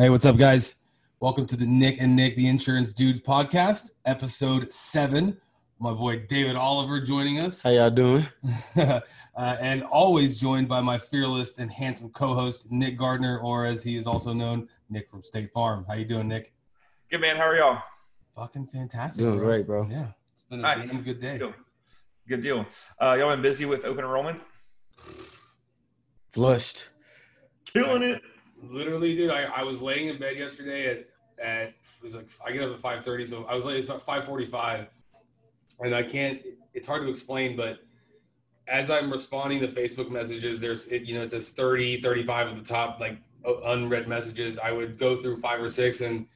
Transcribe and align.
Hey, 0.00 0.08
what's 0.08 0.24
up, 0.24 0.38
guys? 0.38 0.76
Welcome 1.20 1.44
to 1.44 1.58
the 1.58 1.66
Nick 1.66 2.00
and 2.00 2.16
Nick, 2.16 2.34
the 2.34 2.48
Insurance 2.48 2.94
Dudes 2.94 3.20
podcast, 3.20 3.90
episode 4.06 4.72
seven. 4.72 5.38
My 5.78 5.92
boy 5.92 6.20
David 6.20 6.56
Oliver 6.56 7.02
joining 7.02 7.38
us, 7.38 7.62
How 7.62 7.68
y'all 7.68 7.90
doing? 7.90 8.26
uh, 8.78 9.00
and 9.36 9.82
always 9.82 10.38
joined 10.38 10.68
by 10.68 10.80
my 10.80 10.98
fearless 10.98 11.58
and 11.58 11.70
handsome 11.70 12.08
co-host 12.12 12.72
Nick 12.72 12.96
Gardner, 12.96 13.40
or 13.40 13.66
as 13.66 13.82
he 13.82 13.98
is 13.98 14.06
also 14.06 14.32
known, 14.32 14.70
Nick 14.88 15.10
from 15.10 15.22
State 15.22 15.52
Farm. 15.52 15.84
How 15.86 15.92
you 15.92 16.06
doing, 16.06 16.28
Nick? 16.28 16.54
Good 17.10 17.20
man. 17.20 17.36
How 17.36 17.42
are 17.42 17.56
y'all? 17.58 17.82
Fucking 18.36 18.68
fantastic. 18.68 19.22
Doing 19.22 19.36
bro. 19.36 19.46
great, 19.46 19.66
bro. 19.66 19.86
Yeah, 19.90 20.06
it's 20.32 20.44
been 20.44 20.60
a 20.60 20.62
Nice. 20.62 20.90
damn 20.90 21.02
good 21.02 21.20
day. 21.20 21.36
Good 21.36 21.38
deal. 21.38 21.54
Good 22.26 22.40
deal. 22.40 22.66
Uh, 22.98 23.16
y'all 23.18 23.28
been 23.28 23.42
busy 23.42 23.66
with 23.66 23.84
open 23.84 24.02
enrollment? 24.06 24.40
Flushed. 26.32 26.88
Killing 27.66 28.02
it. 28.02 28.22
Literally, 28.62 29.16
dude, 29.16 29.30
I, 29.30 29.44
I 29.44 29.62
was 29.62 29.80
laying 29.80 30.08
in 30.08 30.18
bed 30.18 30.36
yesterday 30.36 30.90
at 30.90 31.06
at 31.42 31.68
it 31.68 31.74
was 32.02 32.14
like 32.14 32.28
I 32.44 32.52
get 32.52 32.62
up 32.62 32.72
at 32.74 32.80
five 32.80 33.04
thirty, 33.04 33.26
so 33.26 33.44
I 33.44 33.54
was 33.54 33.64
like 33.64 33.84
five 34.02 34.24
forty 34.24 34.46
five, 34.46 34.88
and 35.80 35.94
I 35.94 36.02
can't. 36.02 36.40
It's 36.74 36.86
hard 36.86 37.02
to 37.02 37.08
explain, 37.08 37.56
but 37.56 37.80
as 38.68 38.90
I'm 38.90 39.10
responding 39.10 39.60
to 39.60 39.68
Facebook 39.68 40.10
messages, 40.10 40.60
there's 40.60 40.86
it, 40.88 41.02
you 41.02 41.14
know 41.14 41.22
it 41.22 41.30
says 41.30 41.50
30, 41.50 42.00
35 42.00 42.48
at 42.48 42.56
the 42.56 42.62
top, 42.62 43.00
like 43.00 43.18
uh, 43.44 43.60
unread 43.64 44.06
messages. 44.08 44.58
I 44.58 44.70
would 44.70 44.98
go 44.98 45.20
through 45.20 45.38
five 45.38 45.60
or 45.60 45.68
six, 45.68 46.00
and 46.00 46.26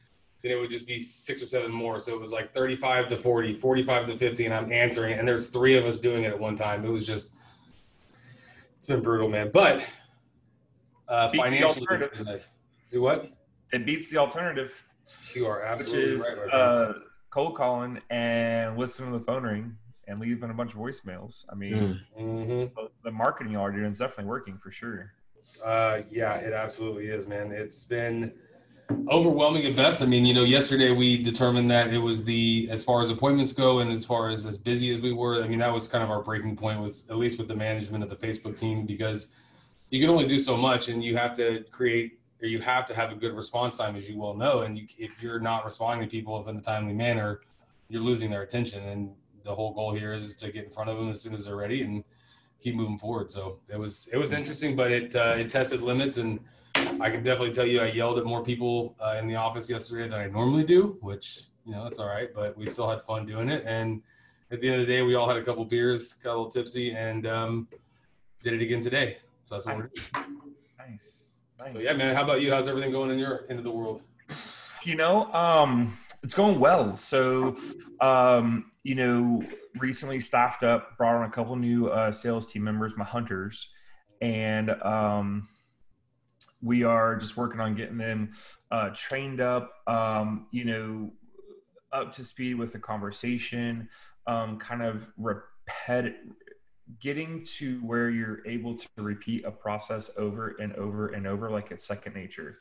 then 0.42 0.52
it 0.52 0.56
would 0.56 0.70
just 0.70 0.86
be 0.86 0.98
six 0.98 1.42
or 1.42 1.46
seven 1.46 1.70
more. 1.70 2.00
So 2.00 2.12
it 2.12 2.20
was 2.20 2.32
like 2.32 2.52
35 2.52 3.08
to 3.08 3.16
40, 3.16 3.54
45 3.54 4.06
to 4.06 4.16
50, 4.16 4.46
and 4.46 4.54
I'm 4.54 4.72
answering, 4.72 5.18
and 5.18 5.26
there's 5.26 5.48
three 5.48 5.76
of 5.76 5.84
us 5.84 5.98
doing 5.98 6.24
it 6.24 6.28
at 6.28 6.38
one 6.38 6.56
time. 6.56 6.84
It 6.84 6.90
was 6.90 7.06
just, 7.06 7.30
it's 8.76 8.86
been 8.86 9.00
brutal, 9.00 9.28
man. 9.28 9.50
But 9.52 9.88
uh, 11.08 11.30
Beat 11.30 11.38
the 11.38 11.42
financially, 11.42 11.68
alternative. 11.80 12.08
it's 12.12 12.18
been 12.18 12.26
nice. 12.26 12.48
Do 12.90 13.00
what? 13.02 13.30
It 13.72 13.84
beats 13.86 14.10
the 14.10 14.18
alternative, 14.18 14.84
You 15.34 15.46
are 15.46 15.58
which 15.60 15.80
absolutely 15.80 16.14
is 16.14 16.20
right. 16.20 16.36
my 16.36 16.42
friend. 16.44 16.52
uh, 16.52 16.92
cold 17.30 17.56
calling 17.56 18.00
and 18.10 18.76
listening 18.78 19.12
to 19.12 19.18
the 19.18 19.24
phone 19.24 19.42
ring 19.42 19.76
and 20.06 20.20
leaving 20.20 20.50
a 20.50 20.54
bunch 20.54 20.72
of 20.72 20.78
voicemails. 20.78 21.44
I 21.50 21.54
mean, 21.54 22.00
Mm. 22.18 22.20
Mhm. 22.20 22.74
the- 22.74 22.90
the 23.04 23.10
marketing 23.10 23.52
y'all 23.54 23.62
are 23.62 23.72
doing 23.72 23.86
is 23.90 23.98
definitely 23.98 24.26
working 24.26 24.58
for 24.58 24.70
sure. 24.70 25.12
Uh, 25.64 26.02
yeah, 26.10 26.34
it 26.36 26.52
absolutely 26.52 27.06
is, 27.08 27.26
man. 27.26 27.50
It's 27.52 27.84
been 27.84 28.32
overwhelming 29.10 29.64
at 29.66 29.74
best. 29.76 30.02
I 30.02 30.06
mean, 30.06 30.24
you 30.26 30.34
know, 30.34 30.44
yesterday 30.44 30.90
we 30.90 31.22
determined 31.22 31.70
that 31.70 31.92
it 31.92 31.98
was 31.98 32.24
the 32.24 32.68
as 32.70 32.84
far 32.84 33.00
as 33.02 33.10
appointments 33.10 33.52
go 33.52 33.78
and 33.80 33.90
as 33.90 34.04
far 34.04 34.28
as 34.28 34.46
as 34.46 34.58
busy 34.58 34.92
as 34.94 35.00
we 35.00 35.12
were. 35.12 35.42
I 35.42 35.48
mean, 35.48 35.58
that 35.60 35.72
was 35.72 35.88
kind 35.88 36.04
of 36.04 36.10
our 36.10 36.22
breaking 36.22 36.56
point 36.56 36.80
was 36.80 37.08
at 37.10 37.16
least 37.16 37.38
with 37.38 37.48
the 37.48 37.56
management 37.56 38.04
of 38.04 38.10
the 38.10 38.16
Facebook 38.16 38.56
team 38.58 38.84
because 38.86 39.28
you 39.94 40.00
can 40.00 40.10
only 40.10 40.26
do 40.26 40.40
so 40.40 40.56
much 40.56 40.88
and 40.88 41.04
you 41.04 41.16
have 41.16 41.32
to 41.34 41.64
create 41.70 42.18
or 42.42 42.48
you 42.48 42.58
have 42.58 42.84
to 42.84 42.92
have 42.92 43.12
a 43.12 43.14
good 43.14 43.32
response 43.32 43.76
time, 43.76 43.94
as 43.94 44.10
you 44.10 44.18
well 44.18 44.34
know. 44.34 44.62
And 44.62 44.76
you, 44.76 44.88
if 44.98 45.22
you're 45.22 45.38
not 45.38 45.64
responding 45.64 46.04
to 46.04 46.10
people 46.10 46.46
in 46.48 46.56
a 46.56 46.60
timely 46.60 46.92
manner, 46.92 47.42
you're 47.88 48.02
losing 48.02 48.28
their 48.28 48.42
attention. 48.42 48.82
And 48.88 49.12
the 49.44 49.54
whole 49.54 49.72
goal 49.72 49.94
here 49.94 50.12
is 50.12 50.34
to 50.36 50.50
get 50.50 50.64
in 50.64 50.70
front 50.72 50.90
of 50.90 50.96
them 50.96 51.10
as 51.10 51.20
soon 51.20 51.32
as 51.32 51.44
they're 51.44 51.54
ready 51.54 51.82
and 51.82 52.02
keep 52.60 52.74
moving 52.74 52.98
forward. 52.98 53.30
So 53.30 53.60
it 53.68 53.78
was 53.78 54.08
it 54.12 54.16
was 54.16 54.32
interesting, 54.32 54.74
but 54.74 54.90
it 54.90 55.14
uh, 55.14 55.36
it 55.38 55.48
tested 55.48 55.80
limits, 55.80 56.16
and 56.16 56.40
I 56.74 57.08
can 57.08 57.22
definitely 57.22 57.52
tell 57.52 57.66
you 57.66 57.80
I 57.80 57.86
yelled 57.86 58.18
at 58.18 58.24
more 58.24 58.42
people 58.42 58.96
uh, 58.98 59.16
in 59.20 59.28
the 59.28 59.36
office 59.36 59.70
yesterday 59.70 60.08
than 60.08 60.18
I 60.18 60.26
normally 60.26 60.64
do, 60.64 60.98
which 61.02 61.44
you 61.64 61.72
know 61.72 61.86
it's 61.86 62.00
all 62.00 62.08
right, 62.08 62.34
but 62.34 62.56
we 62.56 62.66
still 62.66 62.90
had 62.90 63.00
fun 63.02 63.26
doing 63.26 63.48
it. 63.48 63.62
And 63.64 64.02
at 64.50 64.60
the 64.60 64.68
end 64.68 64.80
of 64.80 64.88
the 64.88 64.92
day, 64.92 65.02
we 65.02 65.14
all 65.14 65.28
had 65.28 65.36
a 65.36 65.44
couple 65.44 65.64
beers, 65.64 66.14
got 66.14 66.30
a 66.30 66.36
little 66.36 66.50
tipsy, 66.50 66.96
and 66.96 67.28
um, 67.28 67.68
did 68.42 68.54
it 68.54 68.60
again 68.60 68.80
today. 68.80 69.18
So 69.46 69.54
that's 69.54 69.66
what 69.66 69.76
we're 69.76 69.90
doing. 69.94 70.36
Nice. 70.78 71.38
Nice. 71.58 71.72
So 71.72 71.78
yeah, 71.78 71.92
man. 71.92 72.14
How 72.14 72.24
about 72.24 72.40
you? 72.40 72.52
How's 72.52 72.68
everything 72.68 72.92
going 72.92 73.10
in 73.10 73.18
your 73.18 73.44
end 73.48 73.58
of 73.58 73.64
the 73.64 73.70
world? 73.70 74.02
You 74.84 74.96
know, 74.96 75.32
um, 75.32 75.96
it's 76.22 76.34
going 76.34 76.58
well. 76.58 76.96
So, 76.96 77.56
um, 78.00 78.72
you 78.82 78.94
know, 78.94 79.42
recently 79.78 80.20
staffed 80.20 80.62
up, 80.62 80.96
brought 80.96 81.16
on 81.16 81.24
a 81.24 81.30
couple 81.30 81.56
new 81.56 81.88
uh, 81.88 82.12
sales 82.12 82.50
team 82.50 82.64
members, 82.64 82.92
my 82.96 83.04
hunters, 83.04 83.68
and 84.20 84.70
um, 84.82 85.48
we 86.62 86.82
are 86.82 87.16
just 87.16 87.36
working 87.36 87.60
on 87.60 87.74
getting 87.74 87.98
them 87.98 88.32
uh, 88.70 88.90
trained 88.94 89.40
up. 89.40 89.72
Um, 89.86 90.48
you 90.50 90.64
know, 90.64 91.12
up 91.92 92.12
to 92.14 92.24
speed 92.24 92.54
with 92.54 92.72
the 92.72 92.78
conversation, 92.78 93.88
um, 94.26 94.58
kind 94.58 94.82
of 94.82 95.06
repet 95.18 96.14
getting 97.00 97.44
to 97.44 97.78
where 97.80 98.10
you're 98.10 98.46
able 98.46 98.76
to 98.76 98.86
repeat 98.96 99.44
a 99.44 99.50
process 99.50 100.10
over 100.18 100.56
and 100.60 100.74
over 100.74 101.08
and 101.08 101.26
over 101.26 101.50
like 101.50 101.70
it's 101.70 101.84
second 101.84 102.14
nature. 102.14 102.56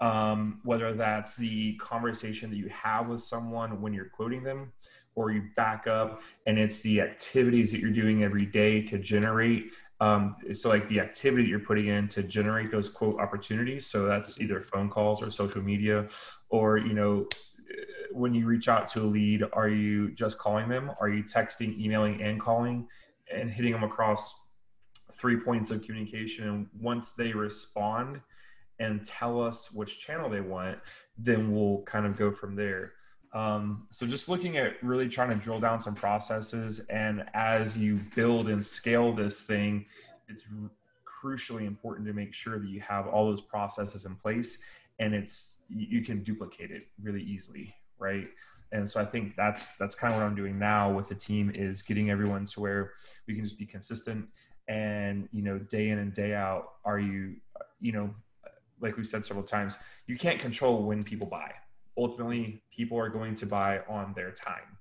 Um, 0.00 0.60
whether 0.64 0.94
that's 0.94 1.36
the 1.36 1.76
conversation 1.76 2.50
that 2.50 2.56
you 2.56 2.68
have 2.70 3.08
with 3.08 3.22
someone 3.22 3.80
when 3.80 3.92
you're 3.92 4.08
quoting 4.08 4.42
them 4.42 4.72
or 5.14 5.30
you 5.30 5.50
back 5.54 5.86
up 5.86 6.22
and 6.46 6.58
it's 6.58 6.80
the 6.80 7.00
activities 7.00 7.70
that 7.70 7.80
you're 7.80 7.90
doing 7.90 8.24
every 8.24 8.46
day 8.46 8.82
to 8.86 8.98
generate 8.98 9.70
um, 10.02 10.34
so 10.52 10.68
like 10.68 10.88
the 10.88 10.98
activity 10.98 11.44
that 11.44 11.48
you're 11.48 11.60
putting 11.60 11.86
in 11.86 12.08
to 12.08 12.24
generate 12.24 12.72
those 12.72 12.88
quote 12.88 13.20
opportunities. 13.20 13.86
So 13.86 14.04
that's 14.04 14.40
either 14.40 14.60
phone 14.60 14.90
calls 14.90 15.22
or 15.22 15.30
social 15.30 15.62
media 15.62 16.08
or 16.48 16.76
you 16.76 16.92
know 16.92 17.28
when 18.10 18.34
you 18.34 18.44
reach 18.44 18.68
out 18.68 18.88
to 18.88 19.02
a 19.02 19.06
lead 19.06 19.44
are 19.52 19.68
you 19.68 20.10
just 20.10 20.38
calling 20.38 20.68
them? 20.68 20.90
Are 21.00 21.08
you 21.08 21.22
texting 21.22 21.78
emailing 21.78 22.20
and 22.20 22.40
calling 22.40 22.88
and 23.34 23.50
hitting 23.50 23.72
them 23.72 23.84
across 23.84 24.34
three 25.12 25.36
points 25.36 25.70
of 25.70 25.82
communication. 25.82 26.48
And 26.48 26.66
once 26.80 27.12
they 27.12 27.32
respond 27.32 28.20
and 28.78 29.04
tell 29.04 29.40
us 29.40 29.70
which 29.72 30.00
channel 30.00 30.28
they 30.28 30.40
want 30.40 30.78
then 31.18 31.52
we'll 31.52 31.82
kind 31.82 32.06
of 32.06 32.16
go 32.16 32.32
from 32.32 32.56
there. 32.56 32.92
Um, 33.34 33.86
so 33.90 34.06
just 34.06 34.28
looking 34.28 34.58
at 34.58 34.82
really 34.82 35.08
trying 35.08 35.30
to 35.30 35.36
drill 35.36 35.60
down 35.60 35.80
some 35.80 35.94
processes 35.94 36.80
and 36.90 37.24
as 37.32 37.76
you 37.76 37.98
build 38.14 38.48
and 38.48 38.64
scale 38.64 39.14
this 39.14 39.42
thing 39.42 39.86
it's 40.28 40.44
r- 40.62 40.70
crucially 41.06 41.66
important 41.66 42.06
to 42.08 42.12
make 42.12 42.34
sure 42.34 42.58
that 42.58 42.68
you 42.68 42.80
have 42.82 43.06
all 43.06 43.24
those 43.24 43.40
processes 43.40 44.04
in 44.04 44.16
place 44.16 44.62
and 44.98 45.14
it's 45.14 45.60
you 45.70 45.86
you 45.88 46.04
can 46.04 46.22
duplicate 46.22 46.70
it 46.70 46.88
really 47.02 47.22
easily 47.22 47.74
right 47.98 48.28
and 48.72 48.88
so 48.88 49.00
i 49.00 49.04
think 49.04 49.36
that's 49.36 49.76
that's 49.76 49.94
kind 49.94 50.12
of 50.12 50.20
what 50.20 50.26
i'm 50.26 50.34
doing 50.34 50.58
now 50.58 50.90
with 50.90 51.08
the 51.08 51.14
team 51.14 51.52
is 51.54 51.82
getting 51.82 52.10
everyone 52.10 52.44
to 52.46 52.60
where 52.60 52.92
we 53.28 53.34
can 53.34 53.44
just 53.44 53.58
be 53.58 53.66
consistent 53.66 54.26
and 54.68 55.28
you 55.32 55.42
know 55.42 55.58
day 55.58 55.90
in 55.90 55.98
and 55.98 56.14
day 56.14 56.34
out 56.34 56.74
are 56.84 56.98
you 56.98 57.34
you 57.80 57.92
know 57.92 58.10
like 58.82 58.96
we've 58.96 59.06
said 59.06 59.24
several 59.24 59.44
times 59.44 59.78
you 60.06 60.16
can't 60.16 60.40
control 60.40 60.82
when 60.82 61.02
people 61.02 61.26
buy. 61.26 61.52
Ultimately 61.96 62.62
people 62.74 62.98
are 62.98 63.08
going 63.08 63.34
to 63.36 63.46
buy 63.46 63.80
on 63.88 64.12
their 64.14 64.32
time. 64.32 64.76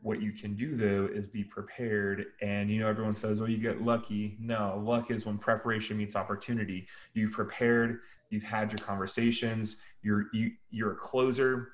What 0.00 0.22
you 0.22 0.32
can 0.32 0.54
do 0.54 0.76
though 0.76 1.12
is 1.12 1.26
be 1.26 1.42
prepared 1.42 2.26
and 2.40 2.70
you 2.70 2.78
know 2.78 2.88
everyone 2.88 3.16
says 3.16 3.40
well 3.40 3.50
you 3.50 3.58
get 3.58 3.82
lucky. 3.82 4.36
No 4.40 4.80
luck 4.84 5.10
is 5.10 5.26
when 5.26 5.38
preparation 5.38 5.98
meets 5.98 6.14
opportunity. 6.14 6.86
You've 7.14 7.32
prepared 7.32 8.00
you've 8.30 8.44
had 8.44 8.70
your 8.70 8.78
conversations 8.78 9.78
you're 10.02 10.26
you, 10.32 10.52
you're 10.70 10.92
a 10.92 10.96
closer 10.96 11.72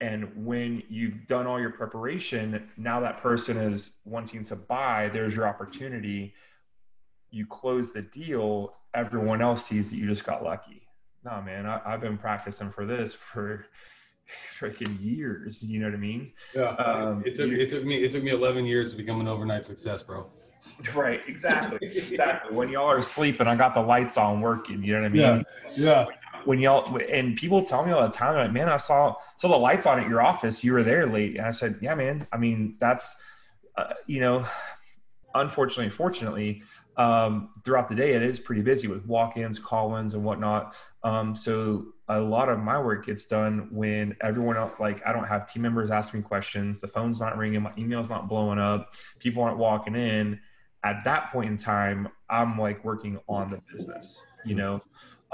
and 0.00 0.44
when 0.46 0.82
you've 0.88 1.26
done 1.26 1.46
all 1.46 1.58
your 1.60 1.70
preparation 1.70 2.68
now 2.76 3.00
that 3.00 3.18
person 3.22 3.56
is 3.56 3.98
wanting 4.04 4.42
to 4.44 4.54
buy 4.56 5.08
there's 5.12 5.34
your 5.34 5.46
opportunity 5.48 6.34
you 7.30 7.46
close 7.46 7.92
the 7.92 8.02
deal 8.02 8.74
everyone 8.94 9.40
else 9.40 9.64
sees 9.64 9.90
that 9.90 9.96
you 9.96 10.06
just 10.06 10.24
got 10.24 10.42
lucky 10.44 10.82
no 11.24 11.40
man 11.42 11.66
I, 11.66 11.80
i've 11.86 12.00
been 12.00 12.18
practicing 12.18 12.70
for 12.70 12.84
this 12.84 13.14
for 13.14 13.66
freaking 14.58 15.02
years 15.02 15.62
you 15.62 15.78
know 15.80 15.86
what 15.86 15.94
i 15.94 15.98
mean 15.98 16.32
Yeah, 16.54 16.68
Um, 16.70 17.22
it 17.24 17.34
took 17.34 17.48
you- 17.50 17.56
it 17.58 17.68
took 17.68 17.84
me 17.84 17.96
it 18.04 18.10
took 18.10 18.22
me 18.22 18.30
11 18.32 18.66
years 18.66 18.90
to 18.90 18.96
become 18.96 19.20
an 19.20 19.28
overnight 19.28 19.64
success, 19.64 20.02
bro. 20.02 20.30
right 20.94 21.20
exactly 21.26 21.78
exactly 21.82 22.54
when 22.54 22.68
y'all 22.68 22.86
are 22.90 23.00
sleeping 23.00 23.46
i 23.46 23.54
got 23.56 23.72
the 23.72 23.80
lights 23.80 24.18
on 24.18 24.40
working 24.42 24.82
you 24.82 24.92
know 24.92 25.00
what 25.00 25.06
i 25.06 25.08
mean 25.08 25.44
Yeah. 25.76 26.04
Yeah. 26.06 26.06
When 26.46 26.60
y'all 26.60 26.98
and 27.10 27.36
people 27.36 27.62
tell 27.64 27.84
me 27.84 27.92
all 27.92 28.02
the 28.02 28.12
time 28.14 28.36
like 28.36 28.52
man 28.52 28.68
i 28.68 28.76
saw 28.76 29.14
saw 29.36 29.48
the 29.48 29.56
lights 29.56 29.86
on 29.86 29.98
at 29.98 30.08
your 30.08 30.22
office. 30.22 30.62
You 30.64 30.72
were 30.72 30.82
there 30.82 31.06
late. 31.06 31.36
And 31.36 31.46
i 31.46 31.50
said 31.50 31.78
yeah 31.80 31.94
man. 31.94 32.26
I 32.32 32.38
mean 32.38 32.76
that's 32.80 33.22
uh, 33.76 33.94
you 34.06 34.20
know 34.20 34.46
unfortunately 35.34 35.90
fortunately 35.90 36.62
um, 36.96 37.50
throughout 37.62 37.88
the 37.88 37.94
day 37.94 38.14
it 38.14 38.22
is 38.22 38.40
pretty 38.40 38.62
busy 38.62 38.88
with 38.88 39.04
walk-ins 39.04 39.58
call-ins 39.58 40.14
and 40.14 40.24
whatnot. 40.24 40.74
Um, 41.02 41.36
so 41.36 41.88
a 42.08 42.18
lot 42.18 42.48
of 42.48 42.58
my 42.58 42.80
work 42.80 43.04
gets 43.04 43.26
done 43.26 43.68
when 43.70 44.16
everyone 44.22 44.56
else 44.56 44.80
like 44.80 45.06
i 45.06 45.12
don't 45.12 45.26
have 45.26 45.52
team 45.52 45.62
members 45.62 45.90
asking 45.90 46.22
questions. 46.22 46.78
The 46.78 46.88
phone's 46.88 47.20
not 47.20 47.36
ringing. 47.36 47.62
My 47.62 47.72
email's 47.76 48.08
not 48.08 48.28
blowing 48.28 48.58
up. 48.58 48.94
People 49.18 49.42
aren't 49.42 49.58
walking 49.58 49.94
in. 49.94 50.40
At 50.84 51.02
that 51.04 51.32
point 51.32 51.50
in 51.50 51.56
time 51.56 52.08
i'm 52.28 52.58
like 52.58 52.84
working 52.84 53.18
on 53.28 53.50
the 53.50 53.60
business 53.72 54.24
you 54.44 54.54
know 54.54 54.80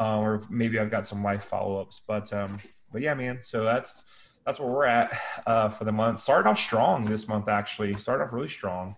uh, 0.00 0.18
or 0.18 0.42
maybe 0.48 0.78
I've 0.78 0.90
got 0.90 1.06
some 1.06 1.22
life 1.22 1.44
follow-ups. 1.44 2.02
But 2.06 2.32
um, 2.32 2.58
but 2.92 3.02
yeah, 3.02 3.14
man. 3.14 3.38
So 3.42 3.64
that's 3.64 4.04
that's 4.44 4.58
where 4.58 4.70
we're 4.70 4.86
at 4.86 5.18
uh, 5.46 5.68
for 5.68 5.84
the 5.84 5.92
month. 5.92 6.20
Started 6.20 6.48
off 6.48 6.58
strong 6.58 7.04
this 7.04 7.28
month, 7.28 7.48
actually. 7.48 7.96
Started 7.96 8.24
off 8.24 8.32
really 8.32 8.48
strong. 8.48 8.96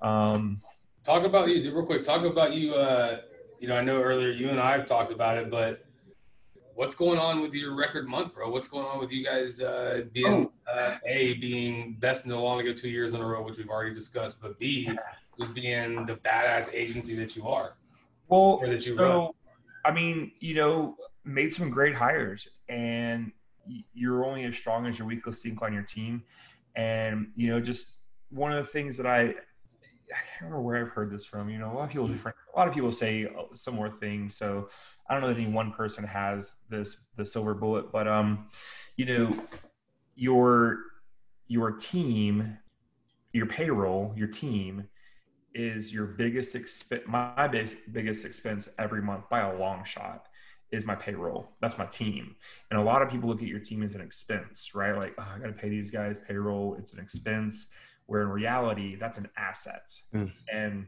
Um, 0.00 0.62
Talk 1.04 1.24
about 1.24 1.48
you, 1.48 1.72
real 1.72 1.86
quick. 1.86 2.02
Talk 2.02 2.24
about 2.24 2.52
you. 2.52 2.74
Uh, 2.74 3.18
you 3.60 3.68
know, 3.68 3.76
I 3.76 3.80
know 3.82 4.02
earlier 4.02 4.30
you 4.30 4.48
and 4.50 4.60
I 4.60 4.72
have 4.72 4.86
talked 4.86 5.12
about 5.12 5.38
it, 5.38 5.50
but 5.50 5.84
what's 6.74 6.94
going 6.94 7.18
on 7.18 7.40
with 7.40 7.54
your 7.54 7.74
record 7.74 8.08
month, 8.08 8.34
bro? 8.34 8.50
What's 8.50 8.68
going 8.68 8.86
on 8.86 8.98
with 8.98 9.12
you 9.12 9.24
guys 9.24 9.60
uh, 9.60 10.02
being 10.12 10.50
oh. 10.68 10.72
uh, 10.72 10.96
a 11.06 11.34
being 11.34 11.96
best 11.98 12.24
in 12.24 12.30
the 12.30 12.38
long 12.38 12.60
ago 12.60 12.72
two 12.72 12.90
years 12.90 13.14
in 13.14 13.20
a 13.20 13.26
row, 13.26 13.42
which 13.42 13.56
we've 13.56 13.70
already 13.70 13.94
discussed, 13.94 14.42
but 14.42 14.58
b 14.58 14.90
just 15.38 15.54
being 15.54 16.06
the 16.06 16.16
badass 16.16 16.72
agency 16.72 17.14
that 17.14 17.36
you 17.36 17.46
are. 17.46 17.76
Well, 18.28 18.58
that 18.58 18.86
you 18.86 18.96
so 18.96 19.22
run. 19.22 19.30
I 19.86 19.92
mean, 19.92 20.32
you 20.40 20.54
know, 20.54 20.96
made 21.24 21.52
some 21.52 21.70
great 21.70 21.94
hires, 21.94 22.48
and 22.68 23.30
you're 23.94 24.24
only 24.24 24.44
as 24.44 24.56
strong 24.56 24.86
as 24.86 24.98
your 24.98 25.06
weakest 25.06 25.44
link 25.44 25.62
on 25.62 25.72
your 25.72 25.84
team. 25.84 26.24
And 26.74 27.28
you 27.36 27.48
know, 27.48 27.60
just 27.60 28.00
one 28.30 28.52
of 28.52 28.58
the 28.58 28.70
things 28.70 28.96
that 28.96 29.06
I 29.06 29.34
I 30.12 30.18
can't 30.28 30.42
remember 30.42 30.62
where 30.62 30.84
I've 30.84 30.90
heard 30.90 31.10
this 31.10 31.24
from. 31.24 31.48
You 31.48 31.58
know, 31.58 31.72
a 31.72 31.74
lot 31.74 31.84
of 31.84 31.90
people 31.90 32.08
different. 32.08 32.36
A 32.54 32.58
lot 32.58 32.66
of 32.66 32.74
people 32.74 32.90
say 32.90 33.28
similar 33.52 33.90
things. 33.90 34.36
So 34.36 34.68
I 35.08 35.14
don't 35.14 35.22
know 35.22 35.28
that 35.28 35.40
any 35.40 35.50
one 35.50 35.72
person 35.72 36.04
has 36.04 36.62
this 36.68 37.02
the 37.16 37.24
silver 37.24 37.54
bullet, 37.54 37.92
but 37.92 38.08
um, 38.08 38.48
you 38.96 39.06
know, 39.06 39.44
your 40.16 40.80
your 41.46 41.70
team, 41.72 42.58
your 43.32 43.46
payroll, 43.46 44.12
your 44.16 44.28
team 44.28 44.88
is 45.56 45.92
your 45.92 46.06
biggest 46.06 46.54
expense. 46.54 47.02
My 47.06 47.48
big, 47.48 47.76
biggest 47.92 48.24
expense 48.24 48.68
every 48.78 49.02
month 49.02 49.28
by 49.28 49.40
a 49.40 49.58
long 49.58 49.84
shot 49.84 50.26
is 50.70 50.84
my 50.84 50.94
payroll. 50.94 51.48
That's 51.60 51.78
my 51.78 51.86
team. 51.86 52.36
And 52.70 52.78
a 52.78 52.82
lot 52.82 53.02
of 53.02 53.08
people 53.08 53.28
look 53.28 53.42
at 53.42 53.48
your 53.48 53.60
team 53.60 53.82
as 53.82 53.94
an 53.94 54.00
expense, 54.00 54.74
right? 54.74 54.96
Like, 54.96 55.14
oh, 55.18 55.26
I 55.34 55.38
got 55.38 55.46
to 55.46 55.52
pay 55.52 55.68
these 55.68 55.90
guys 55.90 56.18
payroll. 56.26 56.76
It's 56.78 56.92
an 56.92 57.00
expense 57.00 57.68
where 58.06 58.22
in 58.22 58.28
reality 58.28 58.96
that's 58.96 59.18
an 59.18 59.28
asset 59.36 59.92
mm. 60.14 60.30
and 60.52 60.86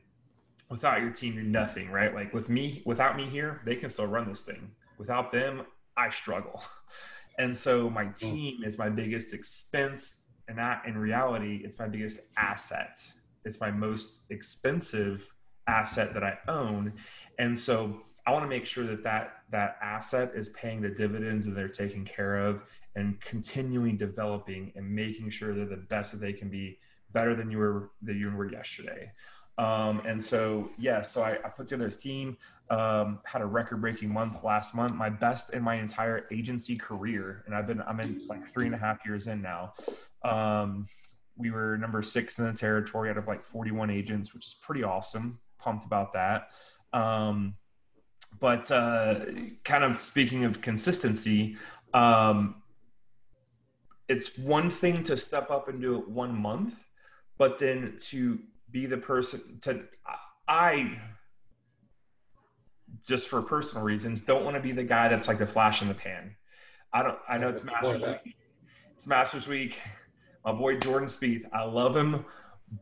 without 0.71 1.01
your 1.01 1.11
team 1.11 1.35
you're 1.35 1.43
nothing 1.43 1.91
right 1.91 2.15
like 2.15 2.33
with 2.33 2.49
me 2.49 2.83
without 2.85 3.17
me 3.17 3.27
here 3.27 3.61
they 3.65 3.75
can 3.75 3.91
still 3.91 4.07
run 4.07 4.29
this 4.29 4.45
thing 4.45 4.71
without 4.99 5.31
them 5.33 5.63
i 5.97 6.09
struggle 6.09 6.63
and 7.39 7.57
so 7.57 7.91
my 7.91 8.05
mm. 8.05 8.19
team 8.19 8.65
is 8.65 8.79
my 8.79 8.89
biggest 8.89 9.35
expense 9.35 10.25
and 10.49 10.57
that 10.57 10.83
in 10.87 10.97
reality 10.97 11.61
it's 11.65 11.79
my 11.79 11.89
biggest 11.89 12.21
asset 12.37 12.99
it's 13.49 13.61
my 13.61 13.71
most 13.71 14.21
expensive 14.31 15.35
asset 15.67 16.15
that 16.15 16.23
i 16.23 16.39
own 16.49 16.93
and 17.39 17.59
so 17.59 18.01
i 18.27 18.33
want 18.33 18.45
to 18.45 18.49
make 18.49 18.67
sure 18.67 18.85
that 18.85 19.03
that 19.03 19.43
that 19.51 19.77
asset 19.83 20.33
is 20.35 20.51
paying 20.51 20.81
the 20.81 20.89
dividends 20.89 21.47
and 21.47 21.57
they're 21.57 21.69
taken 21.69 22.05
care 22.05 22.37
of 22.37 22.63
and 22.95 23.21
continuing 23.21 23.97
developing 23.97 24.73
and 24.77 24.89
making 24.89 25.31
sure 25.31 25.55
they're 25.55 25.67
the 25.67 25.77
best 25.77 26.13
that 26.13 26.19
they 26.19 26.33
can 26.33 26.49
be 26.49 26.79
better 27.13 27.35
than 27.35 27.51
you 27.51 27.59
were 27.59 27.91
than 28.03 28.19
you 28.19 28.31
were 28.31 28.51
yesterday. 28.51 29.11
Um, 29.57 30.03
and 30.07 30.23
so, 30.23 30.71
yeah, 30.79 31.03
so 31.03 31.23
I, 31.23 31.33
I, 31.45 31.49
put 31.49 31.67
together 31.67 31.87
this 31.87 31.97
team, 31.97 32.37
um, 32.71 33.19
had 33.25 33.43
a 33.43 33.47
record 33.47 33.81
breaking 33.81 34.09
month 34.09 34.45
last 34.45 34.73
month, 34.73 34.95
my 34.95 35.11
best 35.11 35.53
in 35.53 35.65
my 35.65 35.75
entire 35.75 36.29
agency 36.31 36.77
career. 36.77 37.43
And 37.45 37.57
I've 37.57 37.67
been, 37.67 37.83
I'm 37.83 37.99
in 37.99 38.23
like 38.29 38.47
three 38.47 38.67
and 38.67 38.75
a 38.75 38.79
half 38.79 39.05
years 39.05 39.27
in 39.27 39.43
now. 39.43 39.75
Um, 40.23 40.87
we 41.39 41.51
were 41.51 41.79
number 41.79 42.03
six 42.03 42.39
in 42.39 42.47
the 42.47 42.53
territory 42.53 43.11
out 43.11 43.17
of 43.17 43.27
like 43.27 43.45
41 43.45 43.91
agents, 43.91 44.35
which 44.35 44.47
is 44.47 44.55
pretty 44.55 44.83
awesome. 44.83 45.39
Pumped 45.59 45.87
about 45.87 46.13
that. 46.13 46.49
Um, 46.93 47.55
but 48.41 48.71
uh, 48.71 49.21
kind 49.65 49.85
of 49.85 50.03
speaking 50.03 50.45
of 50.45 50.61
consistency, 50.61 51.57
um, 51.95 52.63
it's 54.09 54.39
one 54.39 54.69
thing 54.69 55.05
to 55.05 55.17
step 55.17 55.51
up 55.51 55.69
and 55.69 55.81
do 55.81 55.99
it 55.99 56.09
one 56.09 56.35
month 56.37 56.85
but 57.39 57.59
then 57.59 57.97
to 58.01 58.41
be 58.71 58.85
the 58.85 58.99
person 58.99 59.61
to 59.63 59.85
I 60.47 60.99
just 63.07 63.29
for 63.29 63.41
personal 63.41 63.85
reasons 63.85 64.21
don't 64.21 64.45
want 64.45 64.57
to 64.57 64.63
be 64.63 64.73
the 64.73 64.85
guy 64.85 65.09
that's 65.09 65.29
like 65.29 65.39
the 65.39 65.47
flash 65.47 65.81
in 65.81 65.89
the 65.89 65.95
pan. 65.95 66.35
I 66.93 67.03
don't 67.03 67.19
I 67.29 67.39
know 67.39 67.49
it's 67.49 67.65
Masters 67.65 68.03
Week. 68.03 68.37
It's 68.95 69.07
Masters 69.07 69.47
Week. 69.47 69.79
My 70.45 70.53
boy 70.53 70.79
Jordan 70.79 71.09
Spieth, 71.09 71.45
I 71.53 71.65
love 71.65 71.97
him, 71.97 72.25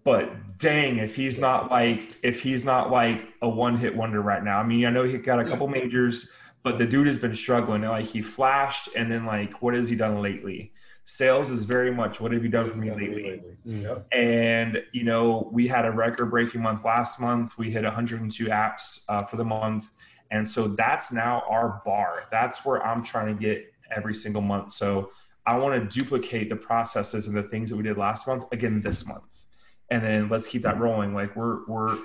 but 0.05 0.59
dang 0.59 0.99
if 0.99 1.17
he's 1.17 1.39
not 1.39 1.71
like 1.71 2.17
if 2.23 2.41
he's 2.41 2.65
not 2.65 2.91
like 2.91 3.29
a 3.43 3.49
one 3.49 3.77
hit 3.77 3.95
wonder 3.95 4.21
right 4.21 4.43
now. 4.43 4.59
I 4.59 4.65
mean, 4.65 4.85
I 4.85 4.91
know 4.91 5.05
he 5.05 5.19
got 5.19 5.41
a 5.41 5.45
couple 5.45 5.69
majors, 5.69 6.31
but 6.63 6.79
the 6.79 6.87
dude 6.87 7.07
has 7.07 7.19
been 7.19 7.35
struggling. 7.35 7.83
Like 7.83 8.07
he 8.07 8.23
flashed 8.23 8.89
and 8.95 9.11
then 9.11 9.27
like 9.27 9.63
what 9.63 9.75
has 9.75 9.89
he 9.89 9.97
done 9.97 10.23
lately? 10.23 10.73
sales 11.07 11.51
is 11.51 11.63
very 11.63 11.93
much 11.93 12.21
what 12.21 12.33
have 12.33 12.43
you 12.43 12.51
done 12.51 12.69
for 12.69 12.77
me 12.77 12.91
lately? 12.91 13.41
Yep. 13.65 14.07
And 14.13 14.83
you 14.93 15.05
know, 15.05 15.49
we 15.51 15.67
had 15.67 15.87
a 15.87 15.91
record-breaking 15.91 16.61
month 16.61 16.85
last 16.85 17.19
month. 17.21 17.57
We 17.57 17.71
hit 17.71 17.85
102 17.85 18.47
apps 18.47 19.05
uh, 19.09 19.23
for 19.23 19.37
the 19.37 19.45
month, 19.45 19.89
and 20.31 20.47
so 20.47 20.69
that's 20.69 21.13
now 21.13 21.45
our 21.49 21.81
bar. 21.85 22.25
That's 22.31 22.65
where 22.65 22.85
I'm 22.85 23.03
trying 23.03 23.35
to 23.35 23.41
get 23.41 23.73
every 23.95 24.15
single 24.15 24.43
month. 24.43 24.73
So 24.73 25.11
I 25.47 25.59
want 25.59 25.81
to 25.81 25.89
duplicate 25.89 26.49
the 26.49 26.57
processes 26.57 27.29
and 27.29 27.37
the 27.37 27.43
things 27.43 27.71
that 27.71 27.77
we 27.77 27.83
did 27.83 27.97
last 27.97 28.27
month 28.27 28.45
again 28.53 28.81
this 28.81 29.07
month, 29.07 29.45
and 29.91 30.03
then 30.03 30.29
let's 30.29 30.49
keep 30.49 30.63
that 30.63 30.79
rolling. 30.79 31.15
Like 31.15 31.37
we're 31.37 31.65
we're 31.67 31.99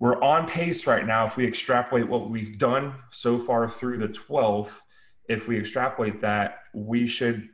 we're 0.00 0.22
on 0.22 0.48
pace 0.48 0.86
right 0.86 1.06
now. 1.06 1.26
If 1.26 1.36
we 1.36 1.46
extrapolate 1.46 2.08
what 2.08 2.28
we've 2.28 2.58
done 2.58 2.94
so 3.10 3.38
far 3.38 3.68
through 3.68 3.98
the 3.98 4.08
12th, 4.08 4.72
if 5.28 5.46
we 5.46 5.58
extrapolate 5.58 6.20
that, 6.20 6.58
we 6.74 7.06
should 7.06 7.48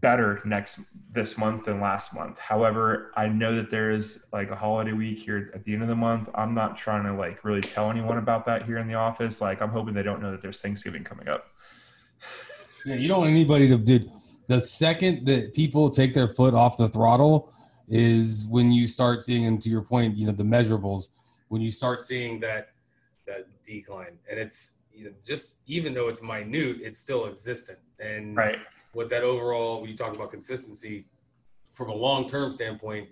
better 0.00 0.40
next 0.44 0.80
this 1.10 1.36
month 1.36 1.64
than 1.64 1.80
last 1.80 2.14
month. 2.14 2.38
However, 2.38 3.12
I 3.16 3.28
know 3.28 3.56
that 3.56 3.70
there 3.70 3.90
is 3.90 4.26
like 4.32 4.50
a 4.50 4.56
holiday 4.56 4.92
week 4.92 5.18
here 5.18 5.50
at 5.54 5.64
the 5.64 5.72
end 5.74 5.82
of 5.82 5.88
the 5.88 5.96
month. 5.96 6.28
I'm 6.34 6.54
not 6.54 6.76
trying 6.76 7.04
to 7.04 7.14
like 7.14 7.44
really 7.44 7.60
tell 7.60 7.90
anyone 7.90 8.18
about 8.18 8.46
that 8.46 8.64
here 8.64 8.78
in 8.78 8.86
the 8.86 8.94
office. 8.94 9.40
Like 9.40 9.60
I'm 9.60 9.70
hoping 9.70 9.94
they 9.94 10.02
don't 10.02 10.22
know 10.22 10.30
that 10.30 10.42
there's 10.42 10.60
Thanksgiving 10.60 11.04
coming 11.04 11.28
up. 11.28 11.46
Yeah, 12.84 12.94
you 12.94 13.08
don't 13.08 13.20
want 13.20 13.30
anybody 13.30 13.68
to 13.68 13.76
do 13.76 14.10
the 14.46 14.60
second 14.60 15.26
that 15.26 15.54
people 15.54 15.90
take 15.90 16.14
their 16.14 16.28
foot 16.28 16.54
off 16.54 16.78
the 16.78 16.88
throttle 16.88 17.52
is 17.88 18.46
when 18.48 18.72
you 18.72 18.86
start 18.86 19.22
seeing 19.22 19.46
and 19.46 19.60
to 19.62 19.68
your 19.68 19.82
point, 19.82 20.16
you 20.16 20.26
know, 20.26 20.32
the 20.32 20.42
measurables, 20.42 21.08
when 21.48 21.60
you 21.60 21.70
start 21.70 22.00
seeing 22.00 22.40
that 22.40 22.70
that 23.26 23.46
decline. 23.64 24.18
And 24.30 24.38
it's 24.40 24.76
you 24.94 25.04
know, 25.04 25.10
just 25.24 25.56
even 25.66 25.94
though 25.94 26.08
it's 26.08 26.22
minute, 26.22 26.78
it's 26.80 26.98
still 26.98 27.26
existent. 27.26 27.78
And 28.00 28.36
right 28.36 28.58
with 28.94 29.10
that 29.10 29.22
overall 29.22 29.80
when 29.80 29.90
you 29.90 29.96
talk 29.96 30.14
about 30.14 30.30
consistency 30.30 31.04
from 31.74 31.88
a 31.90 31.94
long-term 31.94 32.50
standpoint 32.50 33.08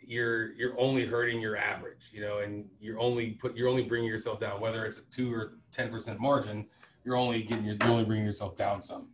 you're 0.00 0.52
you're 0.54 0.78
only 0.80 1.06
hurting 1.06 1.40
your 1.40 1.56
average 1.56 2.10
you 2.12 2.20
know 2.20 2.38
and 2.38 2.68
you're 2.80 2.98
only 2.98 3.30
put 3.30 3.56
you're 3.56 3.68
only 3.68 3.84
bringing 3.84 4.08
yourself 4.08 4.40
down 4.40 4.60
whether 4.60 4.84
it's 4.84 4.98
a 4.98 5.10
2 5.10 5.32
or 5.32 5.52
10% 5.72 6.18
margin 6.18 6.66
you're 7.04 7.16
only 7.16 7.42
getting 7.42 7.64
you're 7.64 7.76
only 7.82 8.04
bringing 8.04 8.24
yourself 8.24 8.56
down 8.56 8.82
some 8.82 9.08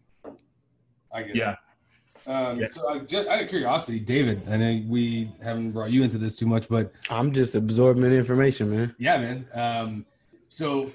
i 1.12 1.22
get 1.22 1.36
yeah 1.36 1.54
um, 2.26 2.60
yeah. 2.60 2.66
So, 2.66 2.86
I 2.86 2.98
just 2.98 3.26
out 3.26 3.42
of 3.42 3.48
curiosity, 3.48 3.98
David, 4.00 4.42
I 4.50 4.58
know 4.58 4.84
we 4.86 5.32
haven't 5.42 5.70
brought 5.70 5.90
you 5.90 6.02
into 6.02 6.18
this 6.18 6.36
too 6.36 6.44
much, 6.44 6.68
but 6.68 6.92
I'm 7.08 7.32
just 7.32 7.54
absorbing 7.54 8.04
information, 8.04 8.70
man. 8.70 8.94
Yeah, 8.98 9.16
man. 9.16 9.46
Um, 9.54 10.06
so, 10.50 10.92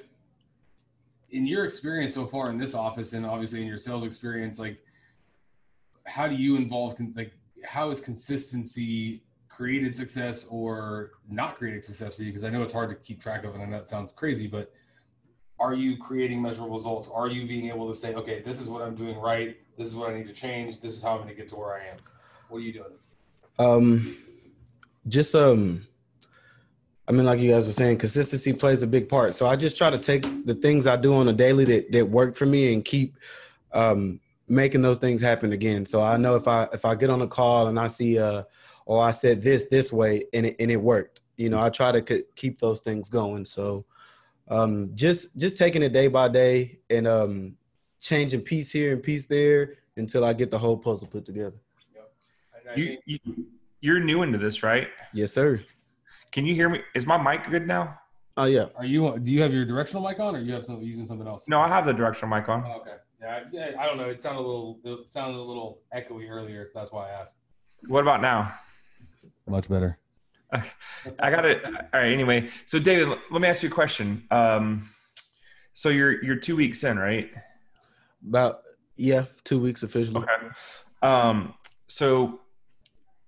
in 1.32 1.48
your 1.48 1.66
experience 1.66 2.14
so 2.14 2.28
far 2.28 2.52
in 2.52 2.60
this 2.60 2.76
office, 2.76 3.14
and 3.14 3.26
obviously 3.26 3.62
in 3.62 3.68
your 3.68 3.80
sales 3.80 4.04
experience, 4.04 4.60
like 4.60 4.78
how 6.06 6.28
do 6.28 6.36
you 6.36 6.56
involve 6.56 6.96
like 7.16 7.32
how 7.66 7.90
is 7.90 8.00
consistency 8.00 9.24
created 9.50 9.96
success 9.96 10.46
or 10.50 11.12
not 11.30 11.58
created 11.58 11.84
success 11.84 12.14
for 12.14 12.22
you? 12.22 12.30
Because 12.30 12.46
I 12.46 12.50
know 12.50 12.62
it's 12.62 12.74
hard 12.74 12.90
to 12.90 12.96
keep 12.96 13.20
track 13.20 13.44
of, 13.44 13.56
and 13.56 13.64
I 13.64 13.66
know 13.66 13.78
it 13.78 13.90
sounds 13.90 14.12
crazy, 14.12 14.46
but 14.46 14.72
are 15.64 15.74
you 15.74 15.98
creating 15.98 16.42
measurable 16.42 16.74
results? 16.74 17.08
Are 17.08 17.30
you 17.30 17.48
being 17.48 17.70
able 17.70 17.88
to 17.88 17.96
say, 17.96 18.14
okay, 18.16 18.42
this 18.42 18.60
is 18.60 18.68
what 18.68 18.82
I'm 18.82 18.96
doing 18.96 19.18
right, 19.18 19.56
this 19.78 19.88
is 19.88 19.96
what 19.96 20.10
I 20.10 20.18
need 20.18 20.28
to 20.28 20.34
change, 20.34 20.82
this 20.82 20.94
is 20.94 21.02
how 21.02 21.12
I'm 21.12 21.18
going 21.20 21.30
to 21.30 21.36
get 21.36 21.48
to 21.50 21.56
where 21.56 21.74
I 21.74 21.86
am? 21.86 21.98
What 22.50 22.58
are 22.58 22.62
you 22.62 22.74
doing? 22.74 22.94
Um, 23.58 24.18
just 25.08 25.34
um, 25.34 25.88
I 27.08 27.14
mean, 27.14 27.26
like 27.26 27.40
you 27.40 27.52
guys 27.52 27.66
were 27.66 27.72
saying, 27.72 27.98
consistency 27.98 28.52
plays 28.52 28.82
a 28.82 28.88
big 28.88 29.08
part. 29.08 29.36
So 29.36 29.48
I 29.48 29.56
just 29.56 29.78
try 29.78 29.90
to 29.90 29.98
take 29.98 30.24
the 30.46 30.54
things 30.54 30.86
I 30.86 30.98
do 30.98 31.16
on 31.16 31.30
a 31.30 31.34
daily 31.34 31.64
that 31.66 31.92
that 31.94 32.10
work 32.10 32.36
for 32.36 32.46
me 32.46 32.74
and 32.74 32.84
keep 32.84 33.18
um 33.72 34.20
making 34.48 34.82
those 34.82 34.98
things 34.98 35.22
happen 35.22 35.54
again. 35.54 35.86
So 35.86 36.04
I 36.04 36.18
know 36.18 36.36
if 36.36 36.48
I 36.48 36.68
if 36.74 36.84
I 36.84 36.96
get 36.96 37.10
on 37.10 37.22
a 37.22 37.28
call 37.28 37.68
and 37.68 37.80
I 37.80 37.88
see 37.88 38.20
uh 38.20 38.44
or 38.86 39.02
I 39.02 39.12
said 39.12 39.42
this 39.42 39.68
this 39.68 39.94
way 39.94 40.26
and 40.34 40.46
it 40.46 40.58
and 40.60 40.70
it 40.70 40.78
worked. 40.78 41.22
You 41.38 41.50
know, 41.50 41.64
I 41.64 41.70
try 41.70 41.92
to 41.94 42.24
keep 42.36 42.60
those 42.60 42.82
things 42.82 43.10
going. 43.10 43.46
So 43.46 43.86
um 44.50 44.92
just 44.94 45.36
just 45.38 45.58
taking 45.58 45.84
it 45.84 45.94
day 45.94 46.08
by 46.08 46.28
day 46.28 46.80
and 46.90 47.08
um 47.08 47.56
changing 48.00 48.42
piece 48.42 48.72
here 48.72 48.94
and 48.94 49.02
piece 49.02 49.26
there 49.26 49.76
until 49.96 50.26
I 50.26 50.34
get 50.34 50.52
the 50.52 50.60
whole 50.60 50.78
puzzle 50.78 51.08
put 51.08 51.26
together. 51.26 51.56
You, 52.76 52.98
you 53.06 53.20
you're 53.82 54.00
new 54.00 54.24
into 54.24 54.38
this, 54.38 54.64
right? 54.64 54.88
Yes, 55.14 55.34
sir. 55.34 55.60
Can 56.32 56.46
you 56.46 56.56
hear 56.56 56.70
me? 56.70 56.82
Is 56.96 57.06
my 57.06 57.18
mic 57.18 57.50
good 57.52 57.68
now? 57.68 58.00
Oh 58.36 58.46
yeah. 58.46 58.68
Are 58.76 58.86
you? 58.86 59.20
Do 59.20 59.32
you 59.32 59.42
have 59.42 59.54
your 59.54 59.66
directional 59.66 60.08
mic 60.08 60.20
on, 60.20 60.36
or 60.36 60.40
you 60.40 60.54
have 60.54 60.66
some 60.66 60.82
using 60.82 61.06
something 61.06 61.28
else? 61.28 61.48
No, 61.48 61.60
I 61.60 61.68
have 61.68 61.86
the 61.86 61.94
directional 61.94 62.36
mic 62.36 62.50
on. 62.50 62.64
Oh, 62.66 62.82
okay. 62.82 62.96
Yeah, 63.52 63.72
I, 63.78 63.84
I 63.84 63.86
don't 63.86 63.98
know. 63.98 64.06
It 64.06 64.20
sounded 64.20 64.40
a 64.40 64.48
little 64.48 64.80
it 64.84 65.10
sounded 65.10 65.38
a 65.38 65.42
little 65.42 65.82
echoey 65.96 66.30
earlier, 66.30 66.66
so 66.66 66.72
that's 66.74 66.92
why 66.92 67.10
I 67.10 67.12
asked. 67.12 67.38
What 67.88 68.02
about 68.02 68.22
now? 68.22 68.54
Much 69.48 69.70
better. 69.70 70.00
I 71.20 71.32
got 71.32 71.46
it. 71.46 71.64
All 71.66 71.72
right. 71.94 72.12
Anyway, 72.12 72.50
so 72.66 72.80
David, 72.80 73.18
let 73.32 73.42
me 73.42 73.48
ask 73.48 73.64
you 73.64 73.70
a 73.70 73.72
question. 73.72 74.24
Um, 74.32 74.90
so 75.74 75.90
you're 75.90 76.24
you're 76.24 76.36
two 76.36 76.56
weeks 76.56 76.84
in, 76.84 76.98
right? 76.98 77.32
About 78.28 78.62
yeah, 78.96 79.26
two 79.44 79.60
weeks 79.60 79.84
officially. 79.84 80.18
Okay. 80.18 80.48
Um, 81.02 81.54
so 81.88 82.40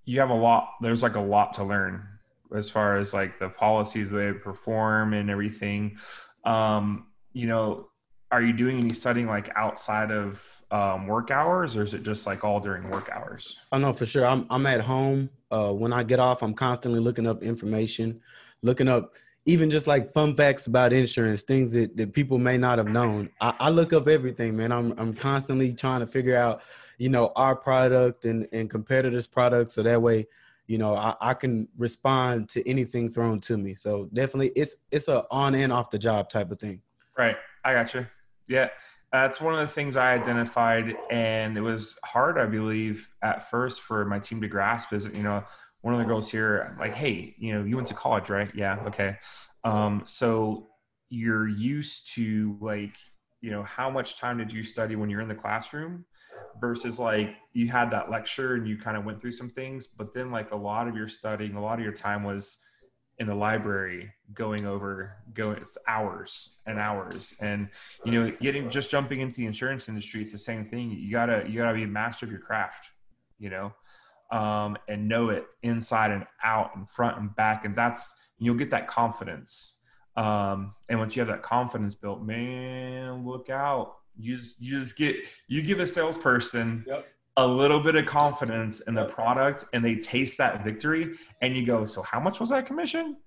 you 0.05 0.20
have 0.20 0.29
a 0.29 0.36
lot. 0.36 0.70
There's 0.82 1.03
like 1.03 1.15
a 1.15 1.22
lot 1.22 1.55
to 1.55 1.63
learn 1.63 2.08
as 2.55 2.70
far 2.70 2.98
as 2.98 3.13
like 3.13 3.39
the 3.39 3.50
policies 3.50 4.10
they 4.10 4.32
perform 4.32 5.13
and 5.13 5.29
everything. 5.29 5.98
Um, 6.44 7.08
you 7.34 7.48
know, 7.48 7.89
are 8.36 8.42
you 8.42 8.51
doing 8.51 8.80
any 8.80 8.94
studying 8.94 9.27
like 9.27 9.50
outside 9.56 10.12
of 10.12 10.63
um, 10.70 11.08
work 11.08 11.32
hours, 11.32 11.77
or 11.77 11.84
is 11.84 11.94
it 11.94 12.04
just 12.04 12.27
like 12.27 12.44
all 12.44 12.60
during 12.60 12.89
work 12.89 13.10
hours? 13.10 13.58
I 13.72 13.77
know 13.77 13.94
for 13.94 14.06
sure. 14.06 14.25
I'm 14.25 14.46
I'm 14.50 14.65
at 14.65 14.82
home. 14.82 15.30
Uh, 15.50 15.72
when 15.72 15.94
I 15.94 16.04
get 16.04 16.20
off, 16.20 16.44
I'm 16.44 16.54
constantly 16.54 17.00
looking 17.00 17.27
up 17.27 17.42
information, 17.44 18.20
looking 18.62 18.89
up 18.89 19.13
even 19.46 19.72
just 19.72 19.88
like 19.88 20.12
fun 20.12 20.36
facts 20.36 20.65
about 20.65 20.92
insurance, 20.92 21.44
things 21.44 21.72
that, 21.72 21.96
that 21.96 22.12
people 22.12 22.38
may 22.38 22.58
not 22.58 22.77
have 22.77 22.88
known. 22.88 23.30
I, 23.39 23.56
I 23.60 23.70
look 23.70 23.94
up 23.94 24.10
everything, 24.10 24.58
man. 24.58 24.74
I'm 24.74 24.94
I'm 24.98 25.13
constantly 25.13 25.72
trying 25.72 26.01
to 26.01 26.08
figure 26.08 26.36
out, 26.36 26.62
you 26.98 27.08
know, 27.08 27.32
our 27.38 27.56
product 27.56 28.25
and 28.25 28.50
and 28.51 28.70
competitors' 28.70 29.27
products, 29.27 29.75
so 29.75 29.84
that 29.84 30.01
way, 30.01 30.27
you 30.68 30.77
know, 30.77 30.94
I, 30.94 31.15
I 31.22 31.34
can 31.36 31.70
respond 31.77 32.50
to 32.50 32.68
anything 32.68 33.10
thrown 33.10 33.39
to 33.42 33.58
me. 33.58 33.75
So 33.75 34.10
definitely, 34.12 34.51
it's 34.58 34.75
it's 34.92 35.08
a 35.08 35.24
on 35.32 35.56
and 35.56 35.72
off 35.72 35.89
the 35.89 36.00
job 36.00 36.30
type 36.30 36.51
of 36.51 36.60
thing. 36.60 36.82
Right. 37.18 37.38
I 37.63 37.72
got 37.72 37.94
you. 37.94 38.06
Yeah. 38.48 38.70
That's 39.12 39.40
one 39.40 39.54
of 39.58 39.66
the 39.66 39.74
things 39.74 39.96
I 39.96 40.14
identified, 40.14 40.94
and 41.10 41.58
it 41.58 41.62
was 41.62 41.98
hard, 42.04 42.38
I 42.38 42.48
believe, 42.48 43.10
at 43.22 43.50
first 43.50 43.80
for 43.80 44.04
my 44.04 44.20
team 44.20 44.42
to 44.42 44.48
grasp. 44.50 44.92
Is 44.92 45.06
you 45.06 45.24
know, 45.24 45.44
one 45.82 45.94
of 45.94 46.00
the 46.00 46.06
girls 46.06 46.30
here, 46.30 46.75
like, 46.80 46.96
hey, 46.96 47.34
you 47.38 47.54
know, 47.54 47.64
you 47.64 47.75
went 47.78 47.88
to 47.90 47.94
college, 47.94 48.30
right? 48.30 48.52
Yeah, 48.54 48.84
okay. 48.88 49.18
Um, 49.64 50.04
so 50.06 50.68
you're 51.10 51.48
used 51.48 52.12
to 52.16 52.58
like, 52.60 52.96
you 53.40 53.52
know, 53.52 53.64
how 53.64 53.90
much 53.90 54.18
time 54.18 54.38
did 54.38 54.52
you 54.52 54.64
study 54.64 54.96
when 54.96 55.10
you're 55.10 55.22
in 55.22 55.28
the 55.28 55.36
classroom 55.36 56.06
versus 56.60 57.00
like 57.00 57.36
you 57.54 57.68
had 57.70 57.92
that 57.92 58.10
lecture 58.10 58.56
and 58.56 58.68
you 58.68 58.78
kind 58.78 58.98
of 58.98 59.06
went 59.06 59.22
through 59.22 59.32
some 59.32 59.50
things, 59.50 59.88
but 59.88 60.14
then 60.14 60.32
like 60.32 60.52
a 60.52 60.56
lot 60.56 60.88
of 60.88 60.96
your 60.96 61.08
studying, 61.08 61.56
a 61.56 61.62
lot 61.62 61.78
of 61.78 61.84
your 61.86 61.94
time 61.94 62.24
was 62.24 62.58
in 63.19 63.27
the 63.27 63.36
library 63.36 64.12
going 64.34 64.65
over 64.65 65.15
going 65.34 65.57
it's 65.57 65.77
hours 65.88 66.50
and 66.65 66.79
hours. 66.79 67.34
And 67.39 67.69
you 68.03 68.12
know 68.12 68.31
getting 68.41 68.69
just 68.69 68.89
jumping 68.89 69.22
into 69.22 69.38
the 69.38 69.45
insurance 69.45 69.88
industry 69.88 70.22
it's 70.22 70.31
the 70.31 70.38
same 70.39 70.65
thing. 70.65 70.91
You 70.91 71.12
gotta 71.12 71.45
you 71.48 71.60
gotta 71.60 71.75
be 71.75 71.84
a 71.84 71.88
master 71.88 72.25
of 72.25 72.31
your 72.31 72.41
craft 72.41 72.88
you 73.38 73.50
know 73.50 73.74
um, 74.31 74.77
and 74.88 75.07
know 75.07 75.29
it 75.29 75.45
inside 75.63 76.12
and 76.12 76.25
out 76.43 76.75
and 76.75 76.89
front 76.89 77.17
and 77.17 77.36
back. 77.36 77.65
And 77.65 77.75
that's 77.75 78.15
you'll 78.39 78.55
get 78.55 78.72
that 78.72 78.88
confidence. 78.88 79.79
Um, 80.17 80.74
and 80.89 81.00
once 81.00 81.15
you 81.15 81.19
have 81.22 81.27
that 81.27 81.43
confidence 81.43 81.95
built 81.95 82.22
man 82.22 83.25
look 83.25 83.50
out. 83.50 83.98
You 84.17 84.38
just 84.38 84.62
you 84.62 84.79
just 84.79 84.95
get 84.95 85.17
you 85.48 85.62
give 85.62 85.79
a 85.81 85.88
salesperson 85.88 86.86
Yep. 86.88 87.07
A 87.38 87.46
little 87.46 87.80
bit 87.82 87.96
of 87.96 88.06
confidence 88.06 88.82
in 88.82 88.94
the 88.96 89.06
product 89.06 89.65
and 89.74 89.84
they 89.84 89.96
taste 89.96 90.38
that 90.38 90.63
victory 90.63 91.15
and 91.42 91.56
you 91.56 91.65
go 91.65 91.84
so 91.86 92.01
how 92.01 92.20
much 92.20 92.39
was 92.39 92.50
that 92.50 92.65
commission 92.65 93.18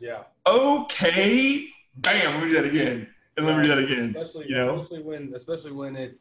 Yeah. 0.00 0.22
okay 0.46 1.68
bam 1.98 2.34
let 2.34 2.42
me 2.42 2.48
do 2.48 2.54
that 2.54 2.64
again 2.64 3.08
and 3.36 3.46
let 3.46 3.56
me 3.56 3.62
do 3.64 3.68
that 3.68 3.78
again 3.78 4.14
Especially, 4.16 4.48
you 4.48 4.56
know? 4.56 4.80
especially 4.80 5.02
when, 5.02 5.32
especially 5.34 5.72
when 5.72 5.94
it, 5.96 6.18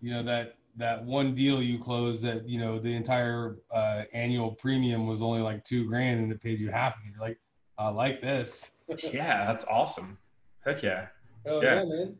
you 0.00 0.10
know, 0.12 0.22
that 0.24 0.56
that 0.78 1.02
one 1.04 1.34
deal 1.34 1.62
you 1.62 1.78
closed 1.78 2.22
that 2.22 2.46
you 2.46 2.58
know 2.58 2.78
the 2.78 2.94
entire 2.94 3.56
uh, 3.72 4.02
annual 4.12 4.50
premium 4.52 5.06
was 5.06 5.22
only 5.22 5.40
like 5.40 5.64
two 5.64 5.86
grand 5.86 6.20
and 6.20 6.30
it 6.30 6.38
paid 6.42 6.58
you 6.60 6.70
half 6.70 6.94
of 6.96 7.00
it. 7.06 7.12
You're 7.12 7.20
like, 7.20 7.38
I 7.78 7.88
like 7.88 8.20
this. 8.20 8.72
yeah 9.12 9.46
that's 9.46 9.64
awesome 9.64 10.18
heck 10.64 10.82
yeah 10.82 11.06
Oh 11.46 11.62
Yeah. 11.62 11.76
man. 11.84 12.16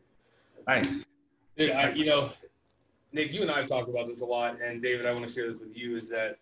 nice 0.67 1.05
Dude, 1.57 1.69
I, 1.71 1.91
you 1.91 2.05
know, 2.05 2.29
Nick, 3.13 3.31
you 3.31 3.41
and 3.41 3.51
I 3.51 3.59
have 3.59 3.67
talked 3.67 3.89
about 3.89 4.07
this 4.07 4.21
a 4.21 4.25
lot, 4.25 4.61
and 4.61 4.81
David, 4.81 5.05
I 5.05 5.11
want 5.13 5.27
to 5.27 5.33
share 5.33 5.51
this 5.51 5.59
with 5.59 5.75
you. 5.75 5.95
Is 5.95 6.09
that 6.09 6.37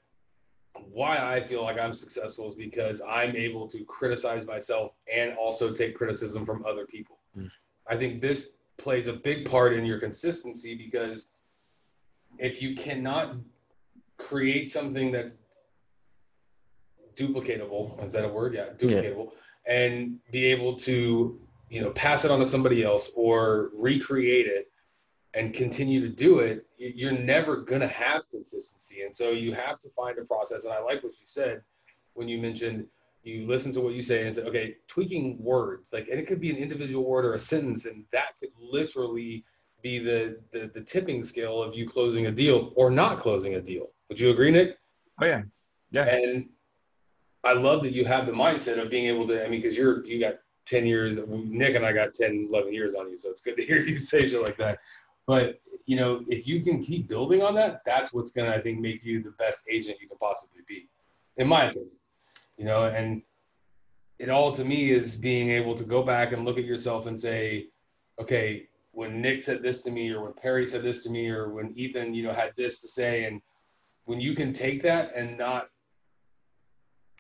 why 0.92 1.18
I 1.18 1.42
feel 1.42 1.64
like 1.64 1.80
I'm 1.80 1.94
successful 1.94 2.48
is 2.48 2.56
because 2.56 3.02
I'm 3.08 3.36
able 3.36 3.68
to 3.68 3.84
criticize 3.86 4.46
myself 4.46 4.94
and 5.14 5.34
also 5.38 5.74
take 5.74 5.96
criticism 5.96 6.46
from 6.46 6.66
other 6.66 6.86
people. 6.86 7.18
Mm. 7.38 7.50
I 7.88 7.96
think 7.96 8.22
this 8.22 8.58
plays 8.78 9.08
a 9.08 9.14
big 9.14 9.50
part 9.50 9.74
in 9.74 9.86
your 9.86 10.00
consistency 10.00 10.76
because 10.76 11.30
if 12.38 12.62
you 12.62 12.76
cannot 12.76 13.36
create 14.18 14.70
something 14.70 15.12
that's 15.12 15.38
duplicatable, 17.16 18.04
is 18.04 18.12
that 18.14 18.26
a 18.26 18.28
word? 18.28 18.54
Yeah, 18.54 18.70
duplicatable, 18.78 19.32
and 19.66 20.20
be 20.32 20.46
able 20.46 20.76
to 20.80 21.40
you 21.70 21.82
know 21.82 21.92
pass 21.92 22.26
it 22.26 22.32
on 22.32 22.40
to 22.40 22.46
somebody 22.46 22.84
else 22.84 23.12
or 23.16 23.70
recreate 23.74 24.48
it 24.48 24.70
and 25.36 25.54
continue 25.54 26.02
to 26.02 26.10
do 26.10 26.40
it 26.40 26.66
you're 26.78 27.12
never 27.12 27.58
going 27.58 27.82
to 27.82 27.88
have 27.88 28.30
consistency 28.30 29.02
and 29.02 29.14
so 29.14 29.32
you 29.32 29.54
have 29.54 29.80
to 29.80 29.90
find 29.90 30.18
a 30.18 30.26
process 30.26 30.66
and 30.66 30.74
i 30.74 30.82
like 30.82 31.04
what 31.04 31.14
you 31.20 31.26
said 31.26 31.62
when 32.14 32.28
you 32.28 32.40
mentioned 32.40 32.86
you 33.24 33.46
listen 33.48 33.72
to 33.72 33.82
what 33.82 33.94
you 33.94 34.02
say 34.02 34.26
and 34.26 34.34
say 34.34 34.42
okay 34.44 34.76
tweaking 34.88 35.42
words 35.42 35.94
like 35.94 36.08
and 36.10 36.20
it 36.20 36.28
could 36.28 36.40
be 36.40 36.50
an 36.50 36.58
individual 36.58 37.06
word 37.06 37.26
or 37.26 37.34
a 37.34 37.40
sentence 37.40 37.86
and 37.86 38.04
that 38.12 38.30
could 38.40 38.50
literally 38.60 39.44
be 39.82 40.00
the 40.00 40.38
the, 40.52 40.72
the 40.74 40.82
tipping 40.82 41.24
scale 41.24 41.62
of 41.62 41.76
you 41.76 41.88
closing 41.88 42.28
a 42.28 42.32
deal 42.32 42.72
or 42.76 42.90
not 42.90 43.20
closing 43.20 43.56
a 43.56 43.62
deal 43.62 43.90
would 44.10 44.20
you 44.20 44.30
agree 44.32 44.52
nick 44.52 44.78
oh 45.22 45.26
yeah 45.26 45.42
yeah 45.92 46.06
and 46.06 46.48
I 47.46 47.54
love 47.54 47.84
that 47.84 47.94
you 47.94 48.06
have 48.06 48.26
the 48.26 48.32
mindset 48.32 48.82
of 48.82 48.90
being 48.90 49.06
able 49.06 49.28
to, 49.28 49.46
I 49.46 49.48
mean, 49.48 49.62
because 49.62 49.78
you're, 49.78 50.04
you 50.04 50.20
got 50.20 50.40
10 50.66 50.88
years, 50.88 51.20
Nick 51.28 51.76
and 51.76 51.86
I 51.86 51.94
got 51.94 52.14
10, 52.14 52.48
11 52.50 52.74
years 52.74 52.96
on 52.96 53.10
you. 53.10 53.20
So 53.20 53.30
it's 53.30 53.42
good 53.42 53.56
to 53.58 53.64
hear 53.64 53.80
you 53.80 53.98
say 54.00 54.28
shit 54.28 54.42
like 54.42 54.58
that. 54.58 54.80
But, 55.28 55.60
you 55.86 55.96
know, 55.96 56.24
if 56.28 56.48
you 56.48 56.62
can 56.62 56.82
keep 56.82 57.08
building 57.08 57.42
on 57.42 57.56
that, 57.56 57.82
that's 57.86 58.14
what's 58.14 58.32
going 58.32 58.50
to, 58.50 58.56
I 58.56 58.62
think, 58.62 58.80
make 58.80 59.04
you 59.04 59.24
the 59.24 59.32
best 59.32 59.66
agent 59.70 59.98
you 60.02 60.08
can 60.08 60.18
possibly 60.18 60.62
be, 60.68 60.88
in 61.38 61.48
my 61.48 61.66
opinion. 61.66 61.92
You 62.58 62.66
know, 62.66 62.86
and 62.86 63.22
it 64.20 64.30
all 64.30 64.52
to 64.52 64.64
me 64.64 64.92
is 64.92 65.16
being 65.16 65.50
able 65.50 65.76
to 65.76 65.84
go 65.84 66.04
back 66.04 66.32
and 66.32 66.46
look 66.46 66.58
at 66.58 66.64
yourself 66.64 67.06
and 67.08 67.20
say, 67.20 67.68
okay, 68.20 68.68
when 68.92 69.22
Nick 69.22 69.42
said 69.42 69.62
this 69.62 69.82
to 69.84 69.92
me, 69.92 70.10
or 70.12 70.24
when 70.24 70.34
Perry 70.34 70.66
said 70.66 70.84
this 70.84 71.04
to 71.04 71.10
me, 71.10 71.28
or 71.28 71.50
when 71.50 71.74
Ethan, 71.76 72.14
you 72.14 72.24
know, 72.24 72.32
had 72.32 72.54
this 72.56 72.82
to 72.82 72.88
say, 72.88 73.26
and 73.26 73.42
when 74.06 74.22
you 74.22 74.34
can 74.34 74.54
take 74.54 74.82
that 74.84 75.14
and 75.16 75.38
not 75.38 75.70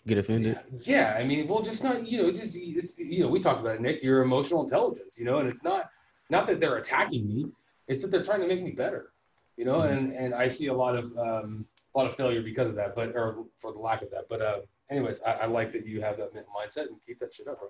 Get 0.07 0.19
offended. 0.19 0.59
yeah, 0.81 1.17
I 1.19 1.23
mean, 1.23 1.47
well, 1.47 1.63
just 1.63 1.83
not, 1.83 2.07
you 2.07 2.21
know, 2.21 2.31
just 2.31 2.55
it's, 2.55 2.97
you 2.99 3.21
know, 3.21 3.27
we 3.27 3.39
talked 3.39 3.59
about 3.59 3.75
it, 3.75 3.81
Nick. 3.81 4.03
Your 4.03 4.21
emotional 4.21 4.63
intelligence, 4.63 5.17
you 5.17 5.25
know, 5.25 5.39
and 5.39 5.49
it's 5.49 5.63
not, 5.63 5.89
not 6.29 6.45
that 6.45 6.59
they're 6.59 6.77
attacking 6.77 7.27
me, 7.27 7.47
it's 7.87 8.01
that 8.01 8.11
they're 8.11 8.23
trying 8.23 8.41
to 8.41 8.47
make 8.47 8.63
me 8.63 8.71
better, 8.71 9.11
you 9.57 9.65
know, 9.65 9.81
and 9.81 10.13
and 10.13 10.33
I 10.33 10.47
see 10.47 10.67
a 10.67 10.73
lot 10.73 10.97
of 10.97 11.05
um, 11.17 11.65
a 11.93 11.97
lot 11.99 12.07
of 12.09 12.15
failure 12.15 12.41
because 12.41 12.69
of 12.69 12.75
that, 12.75 12.95
but 12.95 13.09
or 13.15 13.45
for 13.57 13.71
the 13.71 13.79
lack 13.79 14.01
of 14.01 14.09
that. 14.11 14.25
But 14.29 14.41
uh, 14.41 14.59
anyways, 14.91 15.21
I, 15.23 15.31
I 15.33 15.45
like 15.45 15.71
that 15.73 15.85
you 15.85 16.01
have 16.01 16.17
that 16.17 16.33
mindset 16.33 16.87
and 16.87 16.97
keep 17.05 17.19
that 17.19 17.33
shit 17.33 17.47
up, 17.47 17.59
bro. 17.59 17.69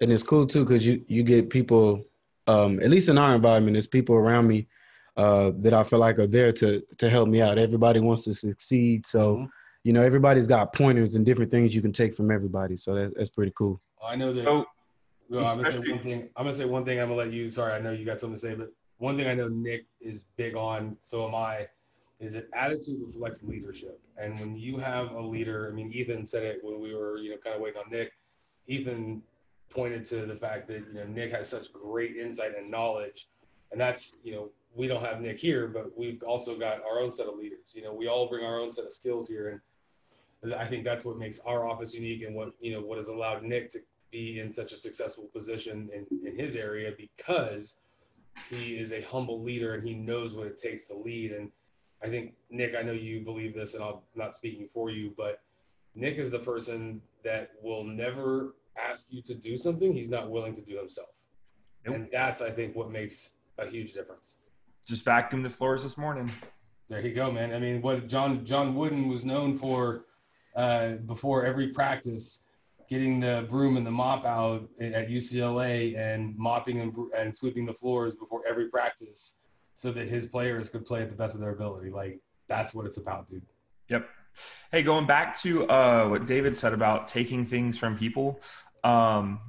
and 0.00 0.10
it's 0.12 0.22
cool 0.22 0.46
too 0.46 0.64
because 0.64 0.86
you 0.86 1.04
you 1.08 1.22
get 1.22 1.50
people 1.50 2.02
um 2.48 2.80
at 2.80 2.90
least 2.90 3.08
in 3.08 3.18
our 3.18 3.34
environment 3.36 3.74
there's 3.74 3.86
people 3.86 4.16
around 4.16 4.48
me 4.48 4.66
uh 5.16 5.52
that 5.58 5.72
i 5.74 5.84
feel 5.84 6.00
like 6.00 6.18
are 6.18 6.26
there 6.26 6.52
to 6.52 6.82
to 6.98 7.08
help 7.08 7.28
me 7.28 7.40
out 7.40 7.56
everybody 7.58 8.00
wants 8.00 8.24
to 8.24 8.34
succeed 8.34 9.06
so 9.06 9.36
Mhm. 9.36 9.48
you 9.84 9.92
know 9.92 10.02
everybody's 10.02 10.48
got 10.48 10.72
pointers 10.72 11.14
and 11.14 11.24
different 11.24 11.50
things 11.52 11.72
you 11.74 11.82
can 11.82 11.92
take 11.92 12.16
from 12.16 12.30
everybody 12.32 12.76
so 12.76 12.94
that, 12.94 13.14
that's 13.16 13.30
pretty 13.30 13.52
cool 13.54 13.80
I 14.02 14.16
know 14.16 14.32
that. 14.32 14.44
so 14.44 14.64
Well, 15.28 15.46
I'm 15.46 15.58
gonna 15.58 15.70
say 15.70 15.78
one 15.78 16.02
thing. 16.02 16.20
I'm 16.36 16.44
gonna 16.46 16.52
say 16.52 16.64
one 16.64 16.84
thing. 16.84 16.98
I'm 17.00 17.08
gonna 17.08 17.18
let 17.24 17.32
you. 17.32 17.48
Sorry, 17.48 17.72
I 17.72 17.80
know 17.80 17.92
you 17.92 18.04
got 18.04 18.18
something 18.18 18.34
to 18.34 18.40
say, 18.40 18.54
but 18.54 18.70
one 19.02 19.16
thing 19.16 19.26
I 19.26 19.34
know 19.34 19.48
Nick 19.48 19.86
is 20.00 20.26
big 20.36 20.54
on. 20.54 20.96
So 21.00 21.26
am 21.26 21.34
I. 21.34 21.66
Is 22.20 22.34
that 22.34 22.46
attitude 22.54 23.02
reflects 23.04 23.42
leadership, 23.42 24.00
and 24.16 24.38
when 24.38 24.56
you 24.56 24.78
have 24.78 25.10
a 25.10 25.20
leader, 25.20 25.68
I 25.68 25.74
mean, 25.74 25.92
Ethan 25.92 26.24
said 26.24 26.44
it 26.44 26.60
when 26.62 26.80
we 26.80 26.94
were, 26.94 27.18
you 27.18 27.30
know, 27.30 27.36
kind 27.42 27.56
of 27.56 27.60
waiting 27.60 27.82
on 27.84 27.90
Nick. 27.90 28.12
Ethan 28.68 29.20
pointed 29.70 30.04
to 30.04 30.24
the 30.24 30.36
fact 30.36 30.68
that 30.68 30.84
you 30.86 30.94
know 30.94 31.04
Nick 31.04 31.32
has 31.32 31.48
such 31.48 31.72
great 31.72 32.16
insight 32.16 32.52
and 32.56 32.70
knowledge, 32.70 33.28
and 33.72 33.80
that's 33.80 34.12
you 34.22 34.36
know 34.36 34.50
we 34.76 34.86
don't 34.86 35.04
have 35.04 35.20
Nick 35.20 35.36
here, 35.36 35.66
but 35.66 35.98
we've 35.98 36.22
also 36.22 36.56
got 36.56 36.84
our 36.84 37.00
own 37.00 37.10
set 37.10 37.26
of 37.26 37.34
leaders. 37.34 37.72
You 37.74 37.82
know, 37.82 37.92
we 37.92 38.06
all 38.06 38.28
bring 38.28 38.44
our 38.44 38.60
own 38.60 38.70
set 38.70 38.84
of 38.84 38.92
skills 38.92 39.26
here, 39.26 39.60
and 40.44 40.54
I 40.54 40.64
think 40.64 40.84
that's 40.84 41.04
what 41.04 41.18
makes 41.18 41.40
our 41.40 41.68
office 41.68 41.92
unique, 41.92 42.22
and 42.22 42.36
what 42.36 42.52
you 42.60 42.72
know 42.72 42.80
what 42.80 42.98
has 42.98 43.08
allowed 43.08 43.42
Nick 43.42 43.68
to 43.70 43.80
be 44.12 44.38
in 44.38 44.52
such 44.52 44.70
a 44.70 44.76
successful 44.76 45.24
position 45.32 45.90
in, 45.92 46.06
in 46.24 46.38
his 46.38 46.54
area 46.54 46.92
because 46.96 47.78
he 48.50 48.78
is 48.78 48.92
a 48.92 49.00
humble 49.02 49.42
leader 49.42 49.74
and 49.74 49.86
he 49.86 49.94
knows 49.94 50.34
what 50.34 50.46
it 50.46 50.58
takes 50.58 50.84
to 50.84 50.94
lead. 50.94 51.32
And 51.32 51.50
I 52.02 52.08
think 52.08 52.34
Nick, 52.50 52.74
I 52.78 52.82
know 52.82 52.92
you 52.92 53.20
believe 53.20 53.54
this, 53.54 53.74
and 53.74 53.82
I'm 53.82 53.96
not 54.14 54.34
speaking 54.34 54.68
for 54.72 54.90
you, 54.90 55.12
but 55.16 55.40
Nick 55.94 56.16
is 56.16 56.30
the 56.30 56.38
person 56.38 57.00
that 57.24 57.52
will 57.62 57.84
never 57.84 58.54
ask 58.76 59.06
you 59.10 59.22
to 59.22 59.34
do 59.34 59.56
something 59.56 59.92
he's 59.92 60.10
not 60.10 60.30
willing 60.30 60.52
to 60.54 60.62
do 60.62 60.76
himself. 60.76 61.10
Nope. 61.84 61.94
And 61.94 62.08
that's, 62.10 62.40
I 62.40 62.50
think, 62.50 62.74
what 62.74 62.90
makes 62.90 63.30
a 63.58 63.66
huge 63.66 63.92
difference. 63.92 64.38
just 64.86 65.04
vacuumed 65.04 65.42
the 65.42 65.50
floors 65.50 65.82
this 65.82 65.98
morning 65.98 66.30
There 66.88 67.00
you 67.00 67.14
go, 67.14 67.30
man. 67.30 67.54
I 67.54 67.58
mean, 67.58 67.80
what 67.80 68.08
John 68.08 68.44
John 68.44 68.74
Wooden 68.74 69.08
was 69.08 69.24
known 69.24 69.56
for 69.58 70.04
uh, 70.54 70.92
before 71.06 71.46
every 71.46 71.68
practice, 71.68 72.44
getting 72.92 73.20
the 73.20 73.46
broom 73.48 73.78
and 73.78 73.86
the 73.86 73.90
mop 73.90 74.26
out 74.26 74.68
at 74.78 75.08
UCLA 75.08 75.96
and 75.96 76.36
mopping 76.36 76.82
and, 76.82 76.94
and 77.16 77.34
sweeping 77.34 77.64
the 77.64 77.72
floors 77.72 78.14
before 78.14 78.42
every 78.46 78.68
practice, 78.68 79.36
so 79.76 79.90
that 79.92 80.08
his 80.08 80.26
players 80.26 80.68
could 80.68 80.84
play 80.84 81.00
at 81.00 81.08
the 81.08 81.16
best 81.16 81.34
of 81.34 81.40
their 81.40 81.52
ability. 81.52 81.88
Like 81.88 82.20
that's 82.48 82.74
what 82.74 82.84
it's 82.84 82.98
about, 82.98 83.30
dude. 83.30 83.40
Yep. 83.88 84.06
Hey, 84.70 84.82
going 84.82 85.06
back 85.06 85.40
to 85.40 85.66
uh, 85.68 86.06
what 86.06 86.26
David 86.26 86.54
said 86.54 86.74
about 86.74 87.06
taking 87.06 87.46
things 87.46 87.78
from 87.78 87.96
people, 87.96 88.42
um, 88.84 89.40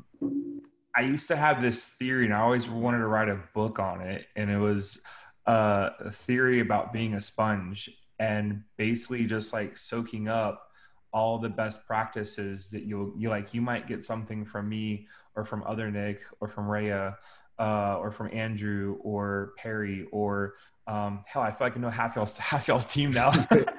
I 0.95 1.01
used 1.01 1.27
to 1.27 1.35
have 1.35 1.62
this 1.62 1.83
theory, 1.83 2.23
and 2.23 2.33
I 2.33 2.39
always 2.39 2.69
wanted 2.69 3.00
to 3.00 3.07
write 3.07 3.27
a 3.27 3.41
book 3.53 3.77
on 3.77 4.00
it. 4.00 4.25
And 4.38 4.50
it 4.50 4.57
was 4.57 5.01
uh, 5.45 5.89
a 6.00 6.12
theory 6.12 6.62
about 6.62 6.93
being 6.93 7.13
a 7.13 7.21
sponge 7.21 7.89
and 8.19 8.63
basically 8.77 9.25
just 9.25 9.51
like 9.51 9.75
soaking 9.75 10.29
up 10.29 10.69
all 11.13 11.38
the 11.38 11.50
best 11.50 11.86
practices 11.86 12.70
that 12.70 12.84
you'll 12.84 13.13
you 13.17 13.29
like. 13.29 13.53
You 13.53 13.62
might 13.62 13.88
get 13.88 14.03
something 14.03 14.46
from 14.46 14.67
me 14.67 15.08
or 15.36 15.46
from 15.46 15.63
other 15.65 15.89
Nick 15.91 16.22
or 16.39 16.48
from 16.48 16.65
Raya 16.65 17.15
uh, 17.60 17.98
or 18.00 18.12
from 18.12 18.29
Andrew 18.34 18.98
or 19.01 19.53
Perry 19.58 20.08
or 20.12 20.55
um, 20.86 21.24
hell, 21.25 21.41
I 21.43 21.51
feel 21.51 21.67
like 21.67 21.77
I 21.77 21.79
know 21.79 21.89
half 21.89 22.15
y'all's 22.17 22.36
half 22.50 22.67
y'all's 22.67 22.86
team 22.88 23.12
now. 23.13 23.32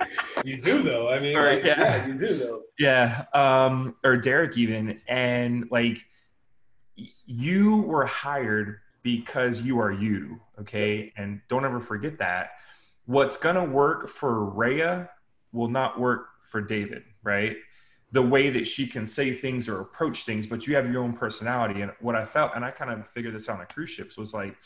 you 0.44 0.58
do 0.60 0.82
though. 0.82 1.10
I 1.10 1.20
mean, 1.20 1.36
Or, 1.36 1.52
like, 1.54 1.64
yeah. 1.64 1.78
yeah. 1.78 2.06
you 2.06 2.14
do 2.14 2.38
though. 2.38 2.62
yeah, 2.78 3.24
um, 3.34 3.96
or 4.04 4.16
Derek 4.16 4.56
even, 4.56 4.98
and 5.06 5.68
like 5.70 5.98
y- 6.96 7.08
you 7.26 7.82
were 7.82 8.06
hired 8.06 8.78
because 9.02 9.60
you 9.60 9.80
are 9.80 9.92
you, 9.92 10.40
okay? 10.60 11.12
And 11.18 11.42
don't 11.50 11.66
ever 11.66 11.78
forget 11.80 12.18
that. 12.20 12.52
What's 13.04 13.36
gonna 13.36 13.66
work 13.66 14.08
for 14.08 14.50
Raya 14.52 15.10
will 15.52 15.68
not 15.68 16.00
work 16.00 16.28
for 16.50 16.62
David, 16.62 17.02
right? 17.24 17.56
The 18.12 18.22
way 18.22 18.50
that 18.50 18.68
she 18.68 18.86
can 18.86 19.06
say 19.06 19.34
things 19.34 19.68
or 19.68 19.80
approach 19.80 20.24
things, 20.24 20.46
but 20.46 20.66
you 20.66 20.76
have 20.76 20.90
your 20.90 21.02
own 21.02 21.14
personality. 21.14 21.80
And 21.80 21.92
what 22.00 22.14
I 22.14 22.24
felt, 22.24 22.52
and 22.54 22.64
I 22.64 22.70
kind 22.70 22.90
of 22.90 23.08
figured 23.08 23.34
this 23.34 23.48
out 23.48 23.54
on 23.54 23.60
the 23.60 23.66
cruise 23.66 23.90
ships, 23.90 24.16
was 24.16 24.32
like 24.32 24.56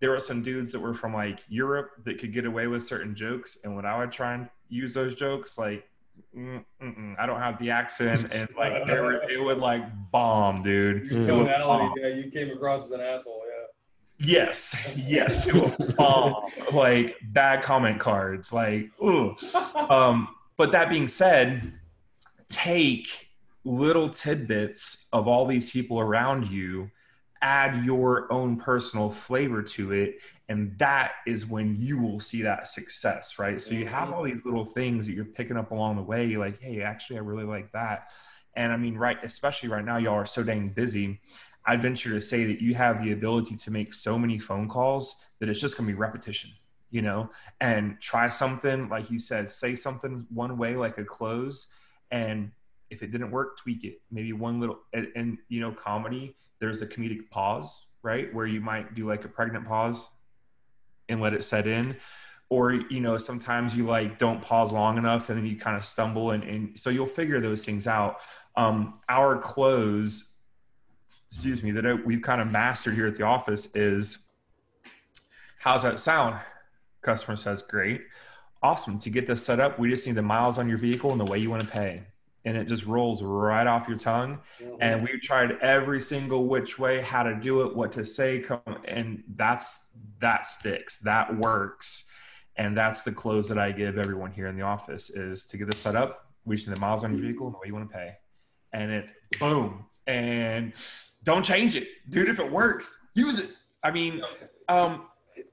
there 0.00 0.10
were 0.10 0.20
some 0.20 0.42
dudes 0.42 0.72
that 0.72 0.80
were 0.80 0.94
from 0.94 1.14
like 1.14 1.40
Europe 1.48 1.90
that 2.04 2.18
could 2.18 2.32
get 2.32 2.44
away 2.44 2.66
with 2.66 2.82
certain 2.84 3.14
jokes, 3.14 3.58
and 3.64 3.74
when 3.74 3.84
I 3.84 3.98
would 3.98 4.12
try 4.12 4.34
and 4.34 4.48
use 4.68 4.94
those 4.94 5.14
jokes, 5.14 5.58
like 5.58 5.88
mm-mm, 6.36 7.18
I 7.18 7.26
don't 7.26 7.40
have 7.40 7.58
the 7.58 7.70
accent, 7.70 8.28
and 8.32 8.48
like 8.56 8.86
they 8.86 8.94
were, 8.94 9.22
it 9.30 9.42
would 9.42 9.58
like 9.58 9.82
bomb, 10.10 10.62
dude. 10.62 11.10
Mm. 11.10 11.24
Tonality, 11.24 12.00
yeah, 12.00 12.08
you 12.08 12.30
came 12.30 12.50
across 12.50 12.86
as 12.86 12.90
an 12.92 13.00
asshole. 13.00 13.42
Yeah. 13.46 13.54
Yes, 14.20 14.76
yes, 14.96 15.46
it 15.46 15.54
would 15.54 15.96
bomb. 15.96 16.34
like 16.72 17.16
bad 17.22 17.62
comment 17.62 18.00
cards, 18.00 18.52
like 18.52 18.90
ooh. 19.02 19.36
Um, 19.88 20.28
but 20.56 20.72
that 20.72 20.90
being 20.90 21.08
said, 21.08 21.72
take 22.48 23.28
little 23.64 24.08
tidbits 24.08 25.08
of 25.12 25.28
all 25.28 25.46
these 25.46 25.70
people 25.70 26.00
around 26.00 26.50
you, 26.50 26.90
add 27.42 27.84
your 27.84 28.32
own 28.32 28.56
personal 28.56 29.10
flavor 29.10 29.62
to 29.62 29.92
it, 29.92 30.18
and 30.48 30.76
that 30.78 31.12
is 31.26 31.44
when 31.44 31.76
you 31.78 31.98
will 31.98 32.20
see 32.20 32.42
that 32.42 32.68
success, 32.68 33.38
right? 33.38 33.60
So 33.60 33.74
you 33.74 33.86
have 33.86 34.04
mm-hmm. 34.04 34.14
all 34.14 34.22
these 34.22 34.44
little 34.44 34.64
things 34.64 35.06
that 35.06 35.12
you're 35.12 35.26
picking 35.26 35.58
up 35.58 35.70
along 35.70 35.96
the 35.96 36.02
way. 36.02 36.26
You're 36.26 36.40
like, 36.40 36.60
hey, 36.60 36.80
actually, 36.80 37.18
I 37.18 37.20
really 37.20 37.44
like 37.44 37.70
that. 37.72 38.08
And 38.54 38.72
I 38.72 38.76
mean, 38.76 38.96
right, 38.96 39.18
especially 39.22 39.68
right 39.68 39.84
now, 39.84 39.98
y'all 39.98 40.14
are 40.14 40.26
so 40.26 40.42
dang 40.42 40.70
busy. 40.70 41.20
I'd 41.66 41.82
venture 41.82 42.10
to 42.10 42.20
say 42.20 42.44
that 42.44 42.62
you 42.62 42.74
have 42.74 43.04
the 43.04 43.12
ability 43.12 43.56
to 43.56 43.70
make 43.70 43.92
so 43.92 44.18
many 44.18 44.38
phone 44.38 44.68
calls 44.68 45.16
that 45.38 45.50
it's 45.50 45.60
just 45.60 45.76
going 45.76 45.86
to 45.86 45.92
be 45.92 45.98
repetition, 45.98 46.50
you 46.90 47.02
know, 47.02 47.30
and 47.60 48.00
try 48.00 48.30
something, 48.30 48.88
like 48.88 49.10
you 49.10 49.18
said, 49.18 49.50
say 49.50 49.76
something 49.76 50.26
one 50.30 50.56
way, 50.56 50.76
like 50.76 50.96
a 50.96 51.04
close. 51.04 51.66
And 52.10 52.50
if 52.90 53.02
it 53.02 53.12
didn't 53.12 53.30
work, 53.30 53.58
tweak 53.58 53.84
it. 53.84 54.00
Maybe 54.10 54.32
one 54.32 54.60
little, 54.60 54.80
and, 54.92 55.08
and 55.14 55.38
you 55.48 55.60
know, 55.60 55.72
comedy, 55.72 56.36
there's 56.60 56.82
a 56.82 56.86
comedic 56.86 57.30
pause, 57.30 57.86
right? 58.02 58.32
Where 58.34 58.46
you 58.46 58.60
might 58.60 58.94
do 58.94 59.06
like 59.06 59.24
a 59.24 59.28
pregnant 59.28 59.66
pause 59.66 60.02
and 61.08 61.20
let 61.20 61.34
it 61.34 61.44
set 61.44 61.66
in. 61.66 61.96
Or, 62.50 62.72
you 62.72 63.00
know, 63.00 63.18
sometimes 63.18 63.76
you 63.76 63.86
like 63.86 64.18
don't 64.18 64.40
pause 64.40 64.72
long 64.72 64.96
enough 64.96 65.28
and 65.28 65.38
then 65.38 65.46
you 65.46 65.56
kind 65.56 65.76
of 65.76 65.84
stumble. 65.84 66.30
And, 66.30 66.42
and 66.44 66.78
so 66.78 66.88
you'll 66.88 67.06
figure 67.06 67.40
those 67.40 67.64
things 67.64 67.86
out. 67.86 68.20
Um, 68.56 69.00
our 69.08 69.36
close, 69.36 70.36
excuse 71.30 71.62
me, 71.62 71.72
that 71.72 72.06
we've 72.06 72.22
kind 72.22 72.40
of 72.40 72.48
mastered 72.48 72.94
here 72.94 73.06
at 73.06 73.16
the 73.16 73.24
office 73.24 73.68
is 73.74 74.28
how's 75.58 75.82
that 75.82 76.00
sound? 76.00 76.40
Customer 77.02 77.36
says, 77.36 77.62
great. 77.62 78.00
Awesome. 78.62 78.98
To 79.00 79.10
get 79.10 79.26
this 79.26 79.44
set 79.44 79.60
up, 79.60 79.78
we 79.78 79.90
just 79.90 80.06
need 80.06 80.16
the 80.16 80.22
miles 80.22 80.58
on 80.58 80.68
your 80.68 80.78
vehicle 80.78 81.12
and 81.12 81.20
the 81.20 81.24
way 81.24 81.38
you 81.38 81.50
want 81.50 81.62
to 81.62 81.68
pay. 81.68 82.02
And 82.44 82.56
it 82.56 82.66
just 82.66 82.86
rolls 82.86 83.22
right 83.22 83.66
off 83.66 83.86
your 83.88 83.98
tongue. 83.98 84.40
And 84.80 85.02
we've 85.02 85.20
tried 85.20 85.58
every 85.60 86.00
single 86.00 86.46
which 86.46 86.78
way, 86.78 87.00
how 87.00 87.22
to 87.22 87.34
do 87.34 87.62
it, 87.62 87.76
what 87.76 87.92
to 87.92 88.04
say, 88.04 88.40
come, 88.40 88.60
and 88.84 89.22
that's 89.36 89.90
that 90.20 90.46
sticks. 90.46 90.98
That 91.00 91.36
works. 91.36 92.08
And 92.56 92.76
that's 92.76 93.02
the 93.02 93.12
close 93.12 93.48
that 93.48 93.58
I 93.58 93.70
give 93.70 93.98
everyone 93.98 94.32
here 94.32 94.48
in 94.48 94.56
the 94.56 94.62
office 94.62 95.10
is 95.10 95.46
to 95.46 95.56
get 95.56 95.70
this 95.70 95.78
set 95.78 95.94
up, 95.94 96.26
we 96.44 96.56
just 96.56 96.66
need 96.66 96.76
the 96.76 96.80
miles 96.80 97.04
on 97.04 97.12
your 97.12 97.22
vehicle 97.22 97.46
and 97.46 97.54
the 97.54 97.58
way 97.58 97.66
you 97.66 97.74
want 97.74 97.88
to 97.90 97.96
pay. 97.96 98.14
And 98.72 98.90
it 98.90 99.10
boom. 99.38 99.84
And 100.06 100.72
don't 101.22 101.44
change 101.44 101.76
it. 101.76 101.86
Dude, 102.08 102.28
if 102.28 102.40
it 102.40 102.50
works, 102.50 103.08
use 103.14 103.38
it. 103.38 103.50
I 103.84 103.90
mean, 103.90 104.22
um, 104.68 105.06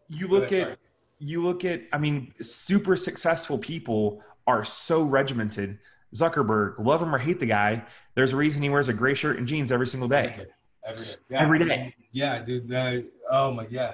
you 0.07 0.27
look 0.27 0.51
at 0.51 0.79
you 1.19 1.43
look 1.43 1.65
at 1.65 1.81
i 1.93 1.97
mean 1.97 2.33
super 2.41 2.95
successful 2.95 3.57
people 3.57 4.21
are 4.47 4.63
so 4.65 5.01
regimented 5.03 5.77
zuckerberg 6.13 6.75
love 6.79 7.01
him 7.01 7.13
or 7.13 7.17
hate 7.17 7.39
the 7.39 7.45
guy 7.45 7.83
there's 8.15 8.33
a 8.33 8.35
reason 8.35 8.61
he 8.61 8.69
wears 8.69 8.87
a 8.87 8.93
gray 8.93 9.13
shirt 9.13 9.37
and 9.37 9.47
jeans 9.47 9.71
every 9.71 9.87
single 9.87 10.07
day 10.07 10.45
Every 10.85 11.03
day. 11.03 11.35
Every 11.35 11.59
day. 11.59 11.95
Yeah, 12.11 12.41
dude. 12.43 12.69
That, 12.69 13.09
oh 13.31 13.51
my, 13.51 13.65
yeah. 13.69 13.93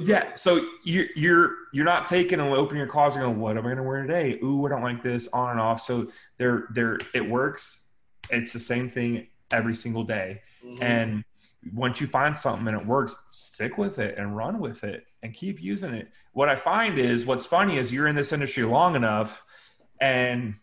Yeah 0.00 0.34
so 0.34 0.66
you're 0.84 1.06
you're 1.14 1.54
you're 1.72 1.84
not 1.84 2.06
taking 2.06 2.40
and 2.40 2.52
opening 2.52 2.78
your 2.78 2.86
closet 2.86 3.20
and 3.20 3.26
going 3.26 3.40
what 3.40 3.58
am 3.58 3.64
i 3.64 3.68
going 3.68 3.76
to 3.76 3.82
wear 3.82 4.02
today 4.02 4.38
ooh 4.42 4.64
i 4.64 4.68
don't 4.70 4.82
like 4.82 5.02
this 5.02 5.28
on 5.32 5.50
and 5.50 5.60
off 5.60 5.80
so 5.80 6.10
they're 6.38 6.68
they're 6.70 6.96
it 7.12 7.28
works 7.28 7.92
it's 8.30 8.52
the 8.52 8.60
same 8.60 8.88
thing 8.88 9.26
every 9.50 9.74
single 9.74 10.04
day 10.04 10.40
right. 10.64 10.82
and 10.82 11.24
once 11.74 12.00
you 12.00 12.06
find 12.06 12.36
something 12.36 12.66
and 12.68 12.80
it 12.80 12.86
works 12.86 13.18
stick 13.32 13.76
with 13.76 13.98
it 13.98 14.16
and 14.16 14.36
run 14.36 14.58
with 14.58 14.84
it 14.84 15.06
and 15.22 15.34
keep 15.34 15.60
using 15.60 15.92
it 15.92 16.08
what 16.34 16.48
i 16.48 16.54
find 16.54 16.98
is 16.98 17.24
what's 17.24 17.46
funny 17.46 17.78
is 17.78 17.92
you're 17.92 18.06
in 18.06 18.14
this 18.14 18.32
industry 18.32 18.64
long 18.64 18.94
enough 18.94 19.42
and 20.00 20.54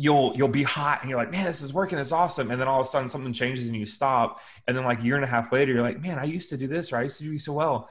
you'll 0.00 0.32
you'll 0.36 0.48
be 0.48 0.62
hot 0.62 1.00
and 1.00 1.10
you're 1.10 1.18
like 1.18 1.30
man 1.30 1.44
this 1.44 1.62
is 1.62 1.72
working. 1.72 1.98
It's 1.98 2.12
awesome. 2.12 2.50
And 2.50 2.60
then 2.60 2.68
all 2.68 2.80
of 2.80 2.86
a 2.86 2.88
sudden 2.88 3.08
something 3.08 3.32
changes 3.32 3.66
and 3.66 3.76
you 3.76 3.86
stop. 3.86 4.40
And 4.66 4.76
then 4.76 4.84
like 4.84 5.00
a 5.00 5.02
year 5.02 5.16
and 5.16 5.24
a 5.24 5.28
half 5.28 5.52
later 5.52 5.72
you're 5.72 5.82
like 5.82 6.00
man 6.00 6.18
i 6.18 6.24
used 6.24 6.48
to 6.50 6.56
do 6.56 6.66
this 6.66 6.92
or 6.92 6.96
i 6.96 7.02
used 7.02 7.18
to 7.18 7.24
do 7.24 7.38
so 7.38 7.52
well. 7.52 7.88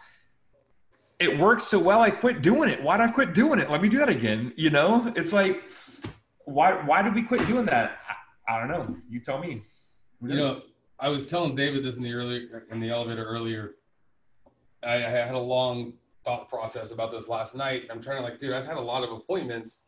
It 1.19 1.37
works 1.37 1.65
so 1.65 1.79
well 1.79 2.01
i 2.01 2.09
quit 2.09 2.41
doing 2.41 2.69
it. 2.69 2.81
Why'd 2.81 3.01
i 3.01 3.11
quit 3.11 3.33
doing 3.33 3.59
it? 3.59 3.69
Let 3.69 3.81
me 3.81 3.89
do 3.89 3.97
that 3.99 4.09
again 4.09 4.53
you 4.55 4.69
know? 4.69 5.11
It's 5.15 5.33
like 5.33 5.63
why 6.45 6.73
why 6.85 7.01
did 7.01 7.13
we 7.13 7.23
quit 7.23 7.45
doing 7.47 7.65
that? 7.67 7.99
I, 8.47 8.55
I 8.55 8.59
don't 8.59 8.69
know. 8.69 8.97
You 9.09 9.19
tell 9.19 9.39
me. 9.39 9.61
You 10.21 10.35
know. 10.35 10.61
I 11.01 11.07
was 11.07 11.27
telling 11.27 11.55
David 11.55 11.85
this 11.85 11.95
in 11.97 12.03
the 12.03 12.13
earlier 12.13 12.65
in 12.71 12.79
the 12.79 12.89
elevator 12.89 13.23
earlier. 13.23 13.75
I, 14.83 14.95
I 14.95 15.09
had 15.09 15.35
a 15.35 15.39
long 15.39 15.93
thought 16.29 16.47
process 16.47 16.91
about 16.91 17.11
this 17.11 17.27
last 17.27 17.55
night. 17.55 17.85
I'm 17.89 17.99
trying 17.99 18.17
to 18.17 18.23
like, 18.23 18.37
dude, 18.37 18.53
I've 18.53 18.67
had 18.67 18.77
a 18.77 18.81
lot 18.81 19.03
of 19.03 19.11
appointments. 19.11 19.81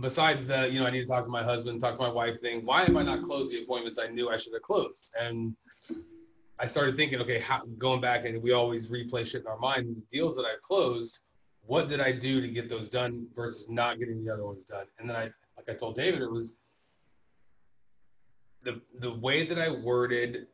Besides 0.00 0.46
the, 0.46 0.66
you 0.70 0.80
know, 0.80 0.86
I 0.86 0.90
need 0.90 1.02
to 1.02 1.06
talk 1.06 1.24
to 1.24 1.30
my 1.30 1.42
husband, 1.42 1.78
talk 1.78 1.98
to 1.98 2.02
my 2.02 2.08
wife 2.08 2.40
thing. 2.40 2.64
Why 2.64 2.84
have 2.84 2.96
I 2.96 3.02
not 3.02 3.22
closed 3.22 3.52
the 3.52 3.62
appointments 3.62 3.98
I 3.98 4.06
knew 4.06 4.30
I 4.30 4.38
should 4.38 4.54
have 4.54 4.62
closed? 4.62 5.14
And 5.20 5.54
I 6.58 6.64
started 6.64 6.96
thinking, 6.96 7.20
okay, 7.20 7.38
how, 7.38 7.60
going 7.76 8.00
back 8.00 8.24
and 8.24 8.42
we 8.42 8.52
always 8.52 8.86
replay 8.86 9.26
shit 9.26 9.42
in 9.42 9.46
our 9.46 9.58
mind. 9.58 9.94
The 9.94 10.16
deals 10.16 10.36
that 10.36 10.46
I've 10.46 10.62
closed, 10.62 11.18
what 11.66 11.88
did 11.88 12.00
I 12.00 12.12
do 12.12 12.40
to 12.40 12.48
get 12.48 12.70
those 12.70 12.88
done 12.88 13.26
versus 13.36 13.68
not 13.68 13.98
getting 13.98 14.24
the 14.24 14.32
other 14.32 14.46
ones 14.46 14.64
done? 14.64 14.86
And 14.98 15.10
then 15.10 15.16
I, 15.16 15.24
like 15.58 15.68
I 15.68 15.74
told 15.74 15.96
David, 15.96 16.22
it 16.22 16.30
was 16.30 16.56
the 18.62 18.80
the 19.00 19.12
way 19.12 19.46
that 19.46 19.58
I 19.58 19.68
worded, 19.68 20.46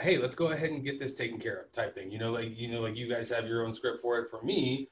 hey, 0.00 0.18
let's 0.18 0.36
go 0.36 0.48
ahead 0.48 0.70
and 0.70 0.84
get 0.84 0.98
this 0.98 1.14
taken 1.14 1.38
care 1.38 1.60
of, 1.60 1.72
type 1.72 1.94
thing. 1.94 2.10
You 2.10 2.18
know, 2.18 2.32
like 2.32 2.56
you 2.56 2.68
know, 2.68 2.80
like 2.80 2.96
you 2.96 3.08
guys 3.08 3.30
have 3.30 3.46
your 3.46 3.64
own 3.64 3.72
script 3.72 4.02
for 4.02 4.18
it. 4.18 4.30
For 4.30 4.42
me, 4.42 4.88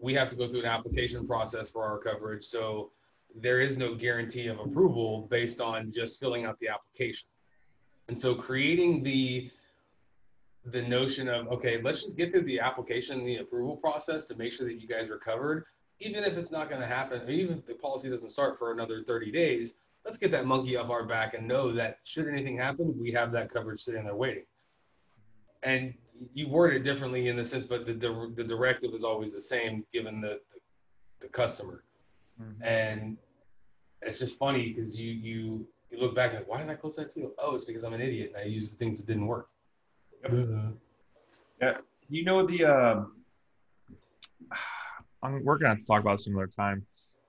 we 0.00 0.14
have 0.14 0.28
to 0.28 0.36
go 0.36 0.48
through 0.48 0.60
an 0.60 0.66
application 0.66 1.26
process 1.26 1.70
for 1.70 1.84
our 1.84 1.98
coverage, 1.98 2.44
so 2.44 2.90
there 3.34 3.60
is 3.60 3.76
no 3.76 3.94
guarantee 3.94 4.48
of 4.48 4.58
approval 4.58 5.26
based 5.30 5.60
on 5.60 5.90
just 5.90 6.20
filling 6.20 6.44
out 6.44 6.58
the 6.60 6.68
application. 6.68 7.28
And 8.08 8.18
so 8.18 8.34
creating 8.34 9.02
the 9.02 9.50
the 10.66 10.82
notion 10.82 11.28
of 11.28 11.48
okay, 11.48 11.80
let's 11.82 12.02
just 12.02 12.16
get 12.16 12.30
through 12.30 12.44
the 12.44 12.60
application, 12.60 13.24
the 13.24 13.38
approval 13.38 13.76
process 13.76 14.26
to 14.26 14.36
make 14.36 14.52
sure 14.52 14.66
that 14.66 14.80
you 14.80 14.88
guys 14.88 15.10
are 15.10 15.18
covered, 15.18 15.64
even 15.98 16.24
if 16.24 16.36
it's 16.36 16.52
not 16.52 16.68
going 16.68 16.80
to 16.80 16.86
happen, 16.86 17.28
even 17.28 17.58
if 17.58 17.66
the 17.66 17.74
policy 17.74 18.08
doesn't 18.08 18.28
start 18.28 18.58
for 18.58 18.72
another 18.72 19.02
30 19.02 19.30
days 19.30 19.74
let's 20.04 20.16
get 20.16 20.30
that 20.32 20.46
monkey 20.46 20.76
off 20.76 20.90
our 20.90 21.04
back 21.04 21.34
and 21.34 21.46
know 21.46 21.72
that 21.72 21.98
should 22.04 22.28
anything 22.28 22.56
happen, 22.56 22.94
we 22.98 23.12
have 23.12 23.32
that 23.32 23.52
coverage 23.52 23.80
sitting 23.80 24.04
there 24.04 24.14
waiting. 24.14 24.44
And 25.62 25.94
you 26.34 26.48
word 26.48 26.74
it 26.74 26.82
differently 26.82 27.28
in 27.28 27.36
the 27.36 27.44
sense, 27.44 27.64
but 27.64 27.86
the, 27.86 27.94
the, 27.94 28.32
the 28.34 28.44
directive 28.44 28.92
is 28.94 29.04
always 29.04 29.32
the 29.32 29.40
same 29.40 29.84
given 29.92 30.20
the, 30.20 30.40
the, 30.52 30.60
the 31.20 31.28
customer. 31.28 31.84
And 32.62 33.16
it's 34.00 34.18
just 34.18 34.38
funny 34.38 34.72
because 34.72 34.98
you, 34.98 35.12
you, 35.12 35.66
you 35.90 35.98
look 35.98 36.14
back 36.14 36.34
like, 36.34 36.48
why 36.48 36.60
did 36.60 36.70
I 36.70 36.74
close 36.74 36.96
that 36.96 37.14
deal? 37.14 37.32
Oh, 37.38 37.54
it's 37.54 37.64
because 37.64 37.84
I'm 37.84 37.92
an 37.92 38.00
idiot 38.00 38.32
and 38.34 38.42
I 38.42 38.46
used 38.46 38.72
the 38.72 38.76
things 38.76 38.98
that 38.98 39.06
didn't 39.06 39.26
work. 39.26 39.48
Yeah. 41.60 41.74
You 42.08 42.24
know 42.24 42.46
the 42.46 42.64
um 42.64 43.12
I'm, 45.22 45.44
we're 45.44 45.58
gonna 45.58 45.70
have 45.70 45.78
to 45.78 45.84
talk 45.84 46.00
about 46.00 46.20
some 46.20 46.36
other 46.36 46.48
time. 46.48 46.84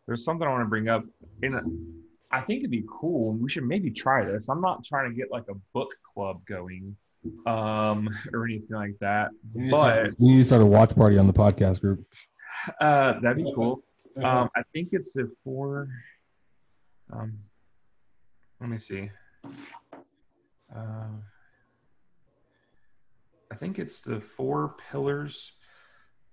There's 0.08 0.26
something 0.26 0.48
I 0.48 0.52
want 0.52 0.64
to 0.64 0.70
bring 0.70 0.90
up, 0.90 1.06
and 1.44 2.03
I 2.34 2.42
think 2.42 2.60
it'd 2.60 2.72
be 2.72 2.84
cool. 2.90 3.32
and 3.32 3.42
We 3.42 3.50
should 3.50 3.64
maybe 3.64 3.92
try 3.92 4.26
this. 4.26 4.50
I'm 4.50 4.60
not 4.62 4.84
trying 4.84 5.10
to 5.10 5.16
get 5.16 5.32
like 5.32 5.46
a 5.50 5.56
book 5.74 5.90
club 6.14 6.42
going, 6.48 6.96
um, 7.46 8.10
or 8.34 8.46
anything 8.46 8.76
like 8.76 8.96
that. 9.00 9.30
We 9.54 9.62
need 9.62 9.68
to 9.70 9.72
But 9.72 9.80
start- 9.80 10.20
We 10.20 10.28
need 10.32 10.38
to 10.38 10.44
start 10.44 10.62
a 10.64 10.66
watch 10.66 10.96
party 10.96 11.18
on 11.18 11.28
the 11.28 11.34
podcast 11.34 11.80
group. 11.82 12.06
uh, 12.82 13.20
that'd 13.22 13.38
be 13.38 13.52
cool. 13.56 13.84
Uh-huh. 14.18 14.28
Um, 14.28 14.50
I 14.56 14.64
think 14.74 14.90
it's 14.92 15.14
the 15.14 15.32
four. 15.44 15.88
Um, 17.12 17.38
let 18.60 18.70
me 18.70 18.78
see. 18.78 19.10
Uh, 20.76 21.08
I 23.52 23.56
think 23.56 23.78
it's 23.78 24.02
the 24.02 24.20
four 24.20 24.76
pillars 24.92 25.52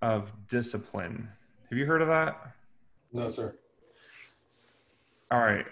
of 0.00 0.30
discipline. 0.48 1.28
Have 1.68 1.78
you 1.78 1.84
heard 1.86 2.00
of 2.02 2.08
that? 2.08 2.54
no, 3.12 3.28
sir. 3.28 3.54
All 5.30 5.40
right. 5.40 5.66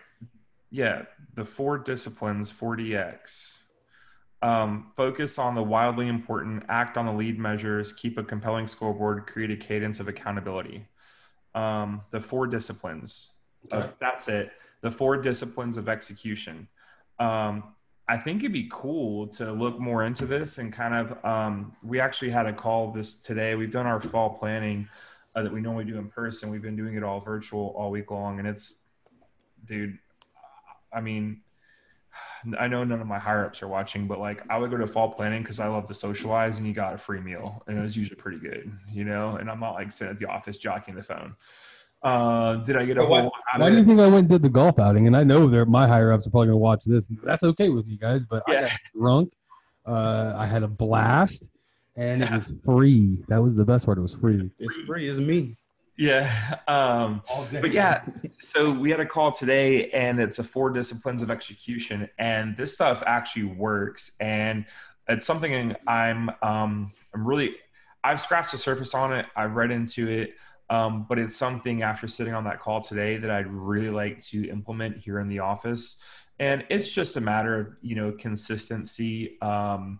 Yeah, 0.70 1.02
the 1.35 1.44
four 1.44 1.78
disciplines, 1.78 2.52
4DX. 2.52 3.57
Um, 4.40 4.92
focus 4.96 5.38
on 5.38 5.54
the 5.54 5.62
wildly 5.62 6.07
important, 6.09 6.64
act 6.68 6.96
on 6.96 7.07
the 7.07 7.12
lead 7.12 7.38
measures, 7.38 7.92
keep 7.92 8.18
a 8.18 8.22
compelling 8.22 8.66
scoreboard, 8.66 9.26
create 9.26 9.50
a 9.50 9.57
cadence 9.57 9.98
of 9.98 10.09
accountability. 10.09 10.87
Um, 11.54 12.02
the 12.11 12.20
four 12.20 12.46
disciplines. 12.46 13.31
Uh, 13.72 13.76
Okay. 13.76 13.90
that's 14.00 14.28
it. 14.28 14.52
The 14.83 14.90
four 14.92 15.16
disciplines 15.16 15.76
of 15.76 15.88
execution. 15.88 16.68
Um, 17.18 17.74
I 18.07 18.16
think 18.16 18.42
it'd 18.42 18.52
be 18.52 18.68
cool 18.70 19.26
to 19.28 19.50
look 19.52 19.78
more 19.81 20.04
into 20.04 20.24
this 20.24 20.59
and 20.59 20.72
kind 20.72 20.94
of. 20.94 21.24
Um, 21.24 21.74
we 21.83 21.98
actually 21.98 22.31
had 22.31 22.46
a 22.46 22.52
call 22.52 22.92
this 22.92 23.14
today. 23.14 23.54
We've 23.57 23.72
done 23.72 23.87
our 23.87 24.00
fall 24.00 24.31
planning 24.38 24.88
uh, 25.35 25.42
that 25.42 25.52
we 25.52 25.61
normally 25.61 25.85
do 25.85 25.98
in 25.98 26.09
person. 26.09 26.50
We've 26.50 26.62
been 26.62 26.76
doing 26.76 26.94
it 26.96 27.02
all 27.02 27.20
virtual 27.20 27.74
all 27.76 27.90
week 27.90 28.11
long, 28.11 28.38
and 28.38 28.46
it's, 28.46 28.83
dude. 29.64 29.98
I 30.92 31.01
mean, 31.01 31.42
I 32.59 32.68
know 32.68 32.85
none 32.85 33.01
of 33.01 33.07
my 33.07 33.18
higher 33.18 33.44
ups 33.44 33.62
are 33.62 33.68
watching, 33.68 34.07
but 34.07 34.18
like 34.18 34.42
I 34.51 34.59
would 34.59 34.70
go 34.70 34.77
to 34.77 34.87
fall 34.87 35.11
planning 35.11 35.42
because 35.42 35.61
I 35.61 35.66
love 35.68 35.87
to 35.88 35.94
socialize, 35.94 36.59
and 36.59 36.66
you 36.66 36.72
got 36.72 36.94
a 36.94 36.98
free 36.98 37.20
meal, 37.20 37.62
and 37.66 37.79
it 37.79 37.83
was 37.83 37.96
usually 37.96 38.16
pretty 38.16 38.38
good, 38.38 38.70
you 38.90 39.05
know. 39.05 39.37
And 39.37 39.51
I'm 39.51 39.61
not 39.61 39.72
like 39.74 39.92
sitting 39.92 40.12
at 40.12 40.18
the 40.18 40.27
office 40.27 40.59
jockeying 40.59 40.96
the 40.96 41.03
phone. 41.03 41.35
Uh, 42.03 42.57
did 42.64 42.77
I 42.77 42.85
get 42.85 42.96
a 42.96 43.01
But 43.01 43.09
why- 43.11 43.20
whole? 43.22 43.33
out 43.53 43.61
Why 43.61 43.70
do 43.70 43.77
you 43.77 43.85
think 43.85 43.98
I 44.01 44.07
went 44.07 44.18
and 44.18 44.29
did 44.29 44.42
the 44.42 44.48
golf 44.48 44.79
outing? 44.79 45.07
And 45.09 45.16
I 45.16 45.24
know 45.24 45.48
that 45.48 45.66
my 45.66 45.87
higher 45.87 46.12
ups 46.12 46.27
are 46.27 46.31
probably 46.31 46.46
gonna 46.48 46.59
watch 46.59 46.85
this. 46.85 47.09
That's 47.24 47.42
okay 47.44 47.68
with 47.70 47.88
you 47.88 47.98
guys, 47.98 48.24
but 48.24 48.42
I 48.48 48.53
Yeah. 48.53 48.61
got 48.68 48.79
drunk. 48.96 49.33
Uh, 49.85 50.35
I 50.37 50.46
had 50.46 50.62
a 50.62 50.68
blast, 50.68 51.48
and 51.96 52.22
it 52.22 52.31
was 52.31 52.53
free. 52.64 53.24
That 53.29 53.42
was 53.42 53.57
the 53.57 53.64
best 53.64 53.85
part. 53.87 53.98
It 53.98 54.03
was 54.03 54.14
free. 54.14 54.51
It's 54.59 54.77
free. 54.87 55.09
It's 55.09 55.18
me. 55.18 55.57
Yeah. 55.98 56.58
Um, 56.68 57.22
but 57.50 57.72
yeah, 57.72 58.04
so 58.38 58.70
we 58.72 58.90
had 58.90 59.00
a 59.00 59.06
call 59.06 59.32
today, 59.32 59.90
and 59.90 60.20
it's 60.20 60.38
a 60.38 60.44
four 60.44 60.70
disciplines 60.70 61.22
of 61.22 61.30
execution, 61.30 62.08
and 62.18 62.56
this 62.56 62.72
stuff 62.72 63.02
actually 63.04 63.46
works, 63.46 64.12
and 64.20 64.64
it's 65.08 65.26
something 65.26 65.74
I'm 65.88 66.30
um, 66.40 66.92
I'm 67.12 67.26
really 67.26 67.56
I've 68.04 68.20
scratched 68.20 68.52
the 68.52 68.58
surface 68.58 68.94
on 68.94 69.12
it. 69.12 69.26
I've 69.34 69.56
read 69.56 69.72
into 69.72 70.08
it, 70.08 70.34
um, 70.70 71.04
but 71.08 71.18
it's 71.18 71.37
something 71.37 71.82
after 71.82 72.06
sitting 72.06 72.32
on 72.32 72.44
that 72.44 72.61
call 72.61 72.80
today 72.80 73.16
that 73.16 73.30
I'd 73.30 73.48
really 73.48 73.90
like 73.90 74.20
to 74.26 74.48
implement 74.48 74.98
here 74.98 75.18
in 75.18 75.28
the 75.28 75.40
office, 75.40 76.00
and 76.38 76.64
it's 76.70 76.88
just 76.88 77.16
a 77.16 77.20
matter 77.20 77.58
of 77.58 77.76
you 77.82 77.96
know 77.96 78.12
consistency. 78.12 79.37
Um, 79.42 79.98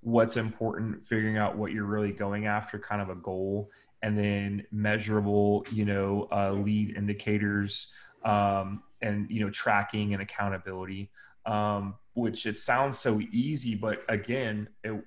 what's 0.00 0.36
important, 0.36 1.06
figuring 1.06 1.36
out 1.36 1.56
what 1.56 1.72
you're 1.72 1.84
really 1.84 2.12
going 2.12 2.46
after, 2.46 2.78
kind 2.78 3.02
of 3.02 3.10
a 3.10 3.14
goal, 3.16 3.70
and 4.06 4.16
then 4.16 4.64
measurable, 4.70 5.66
you 5.72 5.84
know, 5.84 6.28
uh, 6.30 6.52
lead 6.52 6.96
indicators, 6.96 7.88
um, 8.24 8.84
and 9.02 9.28
you 9.28 9.40
know, 9.40 9.50
tracking 9.50 10.12
and 10.12 10.22
accountability. 10.22 11.10
Um, 11.44 11.96
which 12.14 12.46
it 12.46 12.58
sounds 12.58 12.98
so 12.98 13.20
easy, 13.32 13.74
but 13.74 14.02
again, 14.08 14.68
it, 14.84 15.04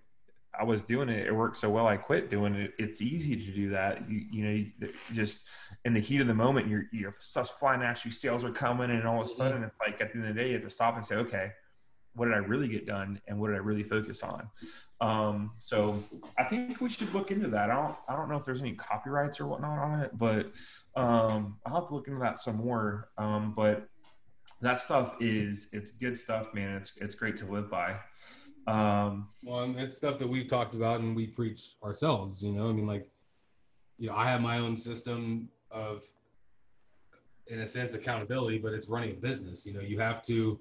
I 0.58 0.66
was 0.66 0.82
doing 0.82 1.08
it. 1.08 1.28
It 1.28 1.34
worked 1.34 1.56
so 1.56 1.70
well. 1.70 1.88
I 1.88 1.96
quit 1.96 2.30
doing 2.30 2.56
it. 2.56 2.74
It's 2.78 3.02
easy 3.02 3.38
to 3.38 3.52
do 3.52 3.70
that. 3.70 4.10
You, 4.10 4.22
you 4.32 4.44
know, 4.44 4.52
you, 4.52 4.72
just 5.14 5.48
in 5.86 5.94
the 5.94 6.02
heat 6.02 6.20
of 6.20 6.28
the 6.28 6.34
moment, 6.34 6.68
you're 6.68 6.86
you're 6.92 7.16
stuff's 7.20 7.50
flying 7.52 7.82
at 7.82 8.04
you, 8.04 8.12
sales 8.12 8.44
are 8.44 8.52
coming, 8.52 8.92
and 8.92 9.08
all 9.08 9.22
of 9.22 9.28
a 9.28 9.32
sudden, 9.32 9.64
it's 9.64 9.80
like 9.80 10.02
at 10.02 10.12
the 10.12 10.20
end 10.20 10.28
of 10.28 10.36
the 10.36 10.42
day, 10.42 10.50
you 10.50 10.56
have 10.56 10.64
to 10.64 10.70
stop 10.70 10.96
and 10.98 11.06
say, 11.06 11.16
okay, 11.16 11.54
what 12.16 12.26
did 12.26 12.34
I 12.34 12.38
really 12.38 12.68
get 12.68 12.86
done, 12.86 13.22
and 13.28 13.40
what 13.40 13.48
did 13.48 13.56
I 13.56 13.60
really 13.60 13.84
focus 13.84 14.24
on? 14.24 14.50
Um, 15.02 15.52
so 15.60 16.04
I 16.38 16.44
think 16.44 16.82
we 16.82 16.90
should 16.90 17.14
look 17.14 17.32
into 17.32 17.48
that. 17.50 17.70
I 17.70 17.76
don't 17.76 17.96
I 18.08 18.16
don't 18.16 18.30
know 18.30 18.38
if 18.38 18.46
there's 18.46 18.62
any 18.62 18.74
copyrights 18.74 19.40
or 19.40 19.48
whatnot 19.48 19.80
on 19.80 20.00
it, 20.02 20.18
but 20.18 20.52
um, 20.96 21.58
I'll 21.66 21.82
have 21.82 21.88
to 21.90 21.96
look 21.96 22.08
into 22.08 22.20
that 22.20 22.40
some 22.40 22.58
more. 22.58 23.10
Um, 23.18 23.54
but 23.56 23.88
that 24.62 24.80
stuff 24.80 25.16
is 25.22 25.70
it's 25.72 25.92
good 25.92 26.18
stuff, 26.18 26.54
man. 26.54 26.76
It's 26.76 26.92
it's 26.98 27.16
great 27.16 27.38
to 27.38 27.46
live 27.46 27.70
by. 27.70 27.96
Um, 28.68 29.30
Well, 29.44 29.62
and 29.64 29.80
it's 29.80 29.98
stuff 29.98 30.20
that 30.20 30.28
we've 30.28 30.48
talked 30.48 30.76
about 30.76 31.00
and 31.00 31.16
we 31.16 31.28
preach 31.28 31.76
ourselves. 31.84 32.44
You 32.44 32.52
know, 32.52 32.70
I 32.70 32.74
mean, 32.74 32.86
like, 32.86 33.10
you 33.98 34.08
know, 34.10 34.16
I 34.16 34.26
have 34.30 34.42
my 34.42 34.60
own 34.60 34.76
system 34.76 35.50
of, 35.72 36.04
in 37.48 37.62
a 37.62 37.68
sense, 37.68 37.96
accountability, 37.96 38.60
but 38.60 38.74
it's 38.74 38.88
running 38.88 39.12
a 39.12 39.16
business. 39.16 39.66
You 39.66 39.74
know, 39.74 39.80
you 39.80 40.00
have 40.00 40.22
to, 40.24 40.60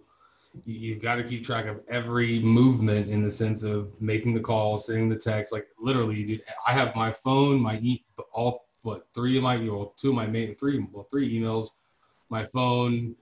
you, 0.64 0.74
you've 0.74 1.02
got 1.02 1.16
to 1.16 1.24
keep 1.24 1.44
track 1.44 1.66
of 1.66 1.80
every 1.88 2.40
movement 2.40 3.10
in 3.10 3.22
the 3.22 3.30
sense 3.30 3.62
of 3.62 3.90
making 4.00 4.34
the 4.34 4.40
call, 4.40 4.76
sending 4.76 5.08
the 5.08 5.16
text. 5.16 5.52
Like, 5.52 5.68
literally, 5.78 6.24
dude, 6.24 6.42
I 6.66 6.72
have 6.72 6.94
my 6.94 7.12
phone, 7.12 7.60
my 7.60 7.76
e, 7.78 8.04
all 8.32 8.66
what 8.82 9.06
three 9.14 9.36
of 9.36 9.42
my, 9.42 9.56
well, 9.56 9.94
two 9.98 10.10
of 10.10 10.14
my 10.14 10.26
main, 10.26 10.54
three, 10.56 10.84
well, 10.92 11.06
three 11.10 11.38
emails, 11.38 11.70
my 12.30 12.44
phone, 12.44 13.14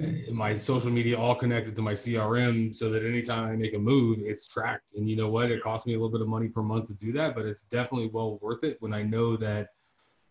eh, 0.00 0.30
my 0.32 0.54
social 0.54 0.90
media 0.90 1.18
all 1.18 1.34
connected 1.34 1.76
to 1.76 1.82
my 1.82 1.92
CRM 1.92 2.74
so 2.74 2.90
that 2.90 3.04
anytime 3.04 3.48
I 3.48 3.56
make 3.56 3.74
a 3.74 3.78
move, 3.78 4.18
it's 4.20 4.46
tracked. 4.46 4.94
And 4.94 5.08
you 5.08 5.16
know 5.16 5.28
what? 5.28 5.50
It 5.50 5.62
costs 5.62 5.86
me 5.86 5.94
a 5.94 5.96
little 5.96 6.10
bit 6.10 6.20
of 6.20 6.28
money 6.28 6.48
per 6.48 6.62
month 6.62 6.86
to 6.86 6.94
do 6.94 7.12
that, 7.12 7.34
but 7.34 7.46
it's 7.46 7.62
definitely 7.62 8.08
well 8.12 8.38
worth 8.42 8.64
it 8.64 8.76
when 8.80 8.92
I 8.92 9.02
know 9.02 9.36
that 9.36 9.68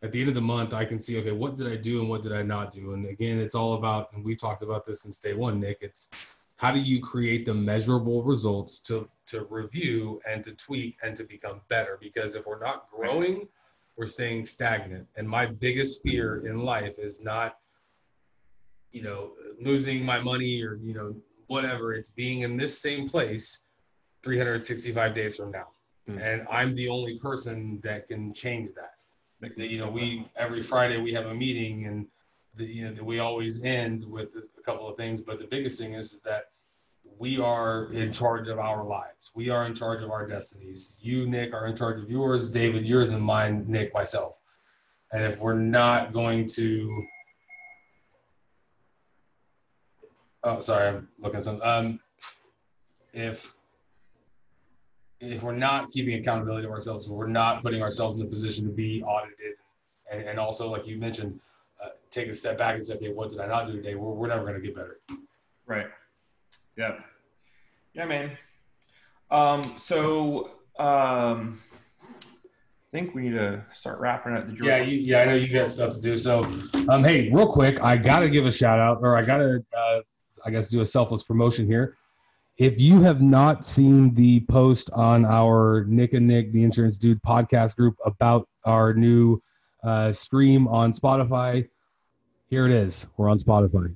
at 0.04 0.12
the 0.12 0.20
end 0.20 0.30
of 0.30 0.36
the 0.36 0.42
month, 0.42 0.74
I 0.74 0.86
can 0.86 0.98
see, 0.98 1.20
okay, 1.20 1.32
what 1.32 1.56
did 1.56 1.68
I 1.68 1.76
do 1.76 2.00
and 2.00 2.10
what 2.10 2.24
did 2.24 2.34
I 2.34 2.42
not 2.42 2.72
do? 2.72 2.94
And 2.94 3.06
again, 3.06 3.38
it's 3.40 3.56
all 3.56 3.76
about, 3.76 4.12
and 4.14 4.24
we 4.24 4.36
talked 4.36 4.64
about 4.64 4.86
this 4.86 5.02
since 5.02 5.20
day 5.20 5.34
one, 5.34 5.60
Nick, 5.60 5.80
it's 5.82 6.10
how 6.58 6.72
do 6.72 6.80
you 6.80 7.02
create 7.02 7.46
the 7.46 7.54
measurable 7.54 8.24
results 8.24 8.80
to, 8.82 9.08
to 9.28 9.46
review 9.50 10.22
and 10.28 10.44
to 10.44 10.54
tweak 10.54 10.98
and 11.04 11.16
to 11.16 11.24
become 11.24 11.62
better? 11.70 11.98
Because 12.00 12.36
if 12.36 12.46
we're 12.46 12.60
not 12.60 12.90
growing, 12.90 13.48
we're 13.98 14.08
staying 14.08 14.44
stagnant. 14.44 15.08
And 15.16 15.28
my 15.28 15.46
biggest 15.46 16.02
fear 16.02 16.46
in 16.48 16.60
life 16.60 16.98
is 16.98 17.24
not 17.24 17.58
you 18.92 19.02
know, 19.02 19.32
losing 19.60 20.04
my 20.04 20.20
money 20.20 20.62
or, 20.62 20.76
you 20.76 20.94
know, 20.94 21.16
whatever. 21.48 21.94
It's 21.94 22.10
being 22.10 22.42
in 22.42 22.58
this 22.58 22.80
same 22.80 23.10
place 23.10 23.64
365 24.24 25.14
days 25.14 25.36
from 25.36 25.52
now. 25.52 25.68
Hmm. 26.08 26.18
And 26.18 26.48
I'm 26.50 26.76
the 26.76 26.90
only 26.90 27.18
person 27.18 27.80
that 27.84 28.08
can 28.08 28.34
change 28.34 28.70
that. 28.76 28.94
You 29.56 29.80
know, 29.80 29.90
we 29.90 30.30
every 30.36 30.62
Friday 30.62 31.00
we 31.02 31.14
have 31.14 31.26
a 31.26 31.34
meeting 31.34 31.88
and 31.88 32.08
the, 32.56 32.66
you 32.66 32.86
know, 32.86 32.94
that 32.94 33.04
we 33.04 33.20
always 33.20 33.64
end 33.64 34.06
with 34.06 34.30
a 34.36 34.62
couple 34.62 34.88
of 34.88 34.98
things. 34.98 35.22
But 35.22 35.40
the 35.40 35.48
biggest 35.48 35.80
thing 35.80 35.94
is, 35.94 36.14
is 36.14 36.22
that 36.22 36.46
we 37.18 37.40
are 37.40 37.92
in 37.92 38.12
charge 38.12 38.48
of 38.48 38.60
our 38.60 38.84
lives. 38.84 39.32
We 39.36 39.50
are 39.50 39.66
in 39.66 39.74
charge 39.74 40.04
of 40.04 40.12
our 40.12 40.28
destinies. 40.28 40.98
You, 41.02 41.28
Nick, 41.28 41.54
are 41.54 41.68
in 41.68 41.76
charge 41.76 42.00
of 42.02 42.10
yours. 42.10 42.50
David, 42.50 42.86
yours, 42.86 43.10
and 43.10 43.22
mine, 43.22 43.66
Nick, 43.68 43.94
myself. 43.94 44.40
And 45.12 45.24
if 45.24 45.40
we're 45.40 45.58
not 45.58 46.14
going 46.14 46.48
to 46.50 47.04
Oh, 50.44 50.60
sorry, 50.60 50.88
I'm 50.88 51.08
looking 51.20 51.38
at 51.38 51.44
some. 51.44 51.62
Um, 51.62 52.00
if 53.14 53.54
if 55.22 55.44
we're 55.44 55.56
not 55.56 55.92
keeping 55.92 56.16
accountability 56.16 56.66
to 56.66 56.72
ourselves, 56.72 57.08
we're 57.08 57.28
not 57.28 57.62
putting 57.62 57.82
ourselves 57.82 58.20
in 58.20 58.26
a 58.26 58.30
position 58.30 58.66
to 58.66 58.72
be 58.72 59.04
audited, 59.04 59.56
and, 60.12 60.22
and 60.22 60.40
also, 60.40 60.70
like 60.70 60.88
you 60.88 60.98
mentioned, 60.98 61.40
uh, 61.84 61.90
take 62.10 62.28
a 62.28 62.34
step 62.34 62.58
back 62.58 62.76
and 62.76 62.84
say, 62.84 62.96
okay, 62.96 63.12
what 63.14 63.30
did 63.30 63.40
I 63.40 63.48
not 63.48 63.68
do 63.68 63.74
today? 63.74 63.96
We're, 63.96 64.14
we're 64.14 64.28
never 64.28 64.42
going 64.42 64.56
to 64.56 64.62
get 64.62 64.76
better. 64.76 65.00
Right. 65.68 65.88
Yeah. 66.76 66.96
Yeah, 67.94 68.06
man. 68.06 68.38
Um, 69.30 69.76
so 69.78 70.52
um, 70.80 71.60
I 72.20 72.92
think 72.92 73.14
we 73.16 73.24
need 73.24 73.34
to 73.36 73.64
start 73.74 74.00
wrapping 74.00 74.34
up 74.34 74.48
the 74.48 74.66
Yeah, 74.66 74.78
you, 74.78 74.98
yeah, 74.98 75.22
I 75.22 75.26
know 75.26 75.36
you 75.36 75.54
got 75.54 75.70
stuff 75.70 75.94
to 75.94 76.02
do. 76.02 76.18
So, 76.18 76.44
um, 76.90 77.04
hey, 77.04 77.30
real 77.32 77.52
quick, 77.52 77.82
I 77.82 77.96
gotta 77.96 78.30
give 78.30 78.46
a 78.46 78.52
shout 78.52 78.80
out, 78.80 79.00
or 79.02 79.16
I 79.18 79.24
gotta, 79.24 79.64
uh, 79.78 80.00
I 80.46 80.52
guess, 80.52 80.70
do 80.70 80.82
a 80.82 80.86
selfless 80.86 81.24
promotion 81.24 81.68
here. 81.68 81.98
If 82.62 82.80
you 82.80 83.02
have 83.02 83.24
not 83.24 83.66
seen 83.66 84.14
the 84.14 84.42
post 84.42 84.92
on 84.92 85.26
our 85.26 85.84
Nick 85.88 86.14
and 86.14 86.28
Nick, 86.28 86.52
the 86.52 86.64
Insurance 86.64 87.00
Dude 87.00 87.20
podcast 87.24 87.76
group 87.76 87.98
about 88.06 88.48
our 88.66 88.94
new 88.94 89.42
uh, 89.84 90.12
stream 90.12 90.68
on 90.68 90.92
Spotify, 90.92 91.68
here 92.52 92.68
it 92.68 92.72
is. 92.72 93.08
We're 93.18 93.30
on 93.30 93.40
Spotify. 93.40 93.92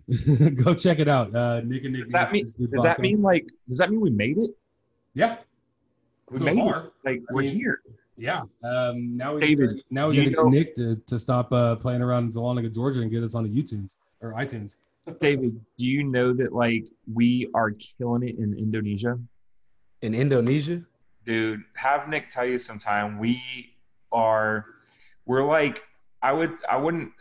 Go 0.63 0.73
check 0.73 0.97
it 0.97 1.08
out. 1.08 1.36
Uh, 1.36 1.62
Nick 1.63 1.84
and 1.84 1.93
Nick. 1.93 2.06
Does 2.06 2.12
that 2.13 2.32
mean? 2.32 2.45
Does 2.71 2.82
that 2.82 2.99
mean 2.99 3.21
like? 3.21 3.45
Does 3.69 3.78
that 3.78 3.91
mean 3.91 4.01
we 4.01 4.10
made 4.10 4.39
it? 4.39 4.49
Yeah. 5.13 5.38
We 6.32 6.39
So 6.39 6.45
made 6.45 6.58
far. 6.58 6.86
it. 6.88 6.93
Like 7.04 7.21
I 7.30 7.34
we're 7.36 7.41
mean- 7.43 7.56
here. 7.58 7.82
Yeah. 8.17 8.41
Um, 8.63 9.15
now 9.15 9.36
we 9.36 9.41
David, 9.41 9.75
just, 9.75 9.84
now 9.91 10.08
we 10.08 10.15
got 10.15 10.23
to 10.23 10.30
get 10.32 10.45
Nick 10.45 10.75
to, 10.78 10.95
to 11.06 11.19
stop 11.19 11.51
uh, 11.54 11.75
playing 11.75 12.01
around 12.01 12.23
in 12.23 12.32
Dahlonega, 12.32 12.73
Georgia, 12.73 13.01
and 13.01 13.12
get 13.12 13.21
us 13.21 13.36
on 13.36 13.43
the 13.43 13.49
YouTunes 13.49 13.97
or 14.21 14.32
iTunes. 14.34 14.78
David, 15.19 15.59
do 15.77 15.85
you 15.85 16.03
know 16.03 16.33
that 16.33 16.53
like 16.53 16.85
we 17.11 17.49
are 17.53 17.71
killing 17.71 18.23
it 18.27 18.37
in 18.39 18.53
Indonesia? 18.57 19.19
In 20.01 20.13
Indonesia, 20.15 20.81
dude 21.23 21.61
have 21.75 22.09
nick 22.09 22.29
tell 22.31 22.45
you 22.45 22.59
sometime. 22.59 23.17
We 23.19 23.41
are 24.11 24.65
we're 25.25 25.43
like 25.43 25.83
i 26.21 26.31
would 26.31 26.51
i 26.69 26.77
wouldn't 26.77 27.11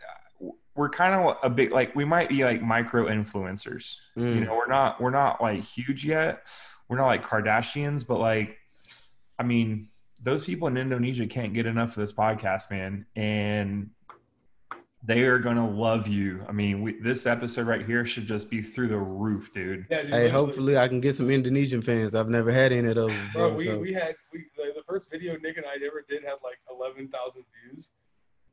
we're 0.75 0.89
kind 0.89 1.15
of 1.15 1.37
a 1.43 1.49
bit 1.49 1.71
like 1.71 1.95
we 1.95 2.05
might 2.05 2.29
be 2.29 2.43
like 2.43 2.61
micro 2.61 3.05
influencers. 3.05 3.97
You 4.15 4.23
Mm. 4.23 4.45
know 4.45 4.55
we're 4.55 4.67
not 4.67 4.99
we're 5.01 5.09
not 5.11 5.41
like 5.41 5.63
huge 5.63 6.05
yet. 6.05 6.43
We're 6.89 6.97
not 6.97 7.07
like 7.07 7.25
kardashians 7.25 8.05
but 8.05 8.19
like 8.19 8.57
i 9.39 9.43
mean 9.43 9.87
those 10.21 10.43
people 10.43 10.67
in 10.67 10.77
indonesia 10.77 11.25
can't 11.27 11.53
get 11.53 11.65
enough 11.65 11.89
of 11.89 11.95
this 12.01 12.13
podcast 12.13 12.69
man. 12.71 13.05
And 13.15 13.89
they 15.05 15.23
are 15.23 15.37
gonna 15.39 15.69
love 15.69 16.07
you 16.07 16.43
i 16.49 16.51
mean 16.51 16.81
we, 16.81 16.99
this 17.01 17.25
episode 17.25 17.67
right 17.67 17.85
here 17.85 18.05
should 18.05 18.25
just 18.25 18.49
be 18.49 18.61
through 18.61 18.87
the 18.87 18.97
roof 18.97 19.53
dude 19.53 19.85
Yeah, 19.89 20.01
dude, 20.03 20.11
hey, 20.11 20.29
hopefully 20.29 20.77
I 20.77 20.87
can 20.87 20.99
get 21.01 21.15
some 21.15 21.29
Indonesian 21.29 21.81
fans. 21.81 22.15
I've 22.15 22.29
never 22.29 22.51
had 22.51 22.71
any 22.71 22.89
of 22.89 22.95
those. 22.95 23.11
Bro, 23.33 23.51
before, 23.51 23.57
we, 23.57 23.65
so- 23.65 23.77
we 23.79 23.93
had 23.93 24.15
we 24.33 24.45
the, 24.57 24.71
the 24.75 24.83
first 24.87 25.11
video 25.11 25.37
Nick 25.37 25.57
and 25.57 25.65
I 25.65 25.75
ever 25.85 26.03
did 26.07 26.23
had 26.23 26.37
like 26.43 26.59
eleven 26.71 27.07
thousand 27.09 27.43
views, 27.53 27.89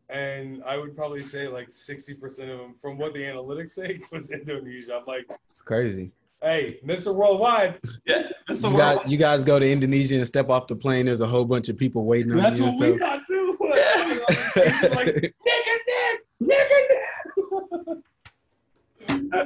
and 0.09 0.63
I 0.67 0.77
would 0.77 0.95
probably 0.97 1.23
say 1.23 1.49
like 1.49 1.71
sixty 1.71 2.15
percent 2.15 2.51
of 2.51 2.59
them, 2.59 2.75
from 2.81 2.99
what 2.99 3.13
the 3.15 3.21
analytics 3.21 3.71
say, 3.71 4.01
was 4.13 4.31
Indonesia. 4.31 4.97
I'm 5.01 5.07
like, 5.07 5.27
it's 5.51 5.63
crazy. 5.63 6.11
hey, 6.43 6.79
Mr. 6.85 7.15
Worldwide, 7.15 7.79
yeah 8.07 8.29
that's 8.49 8.63
You 8.63 8.77
guys, 8.77 8.99
you 9.07 9.17
guys 9.19 9.45
go 9.45 9.59
to 9.59 9.71
Indonesia 9.71 10.17
and 10.17 10.27
step 10.27 10.49
off 10.51 10.67
the 10.67 10.77
plane. 10.77 11.07
There's 11.07 11.21
a 11.21 11.27
whole 11.27 11.45
bunch 11.45 11.69
of 11.69 11.77
people 11.79 12.05
waiting 12.05 12.33
on 12.33 12.39
that's 12.39 12.59
you 12.59 12.67
what 12.67 12.75
and 12.75 12.93
we 12.93 12.99
stuff. 12.99 13.11
thought 13.11 13.27
too. 13.27 13.49
Yeah. 13.73 14.89
like, 14.95 15.07
Nick 15.07 15.07
and 15.07 15.23
Nick, 15.23 15.35
Nick 15.47 15.67
and 15.67 15.81
Nick. 15.87 16.21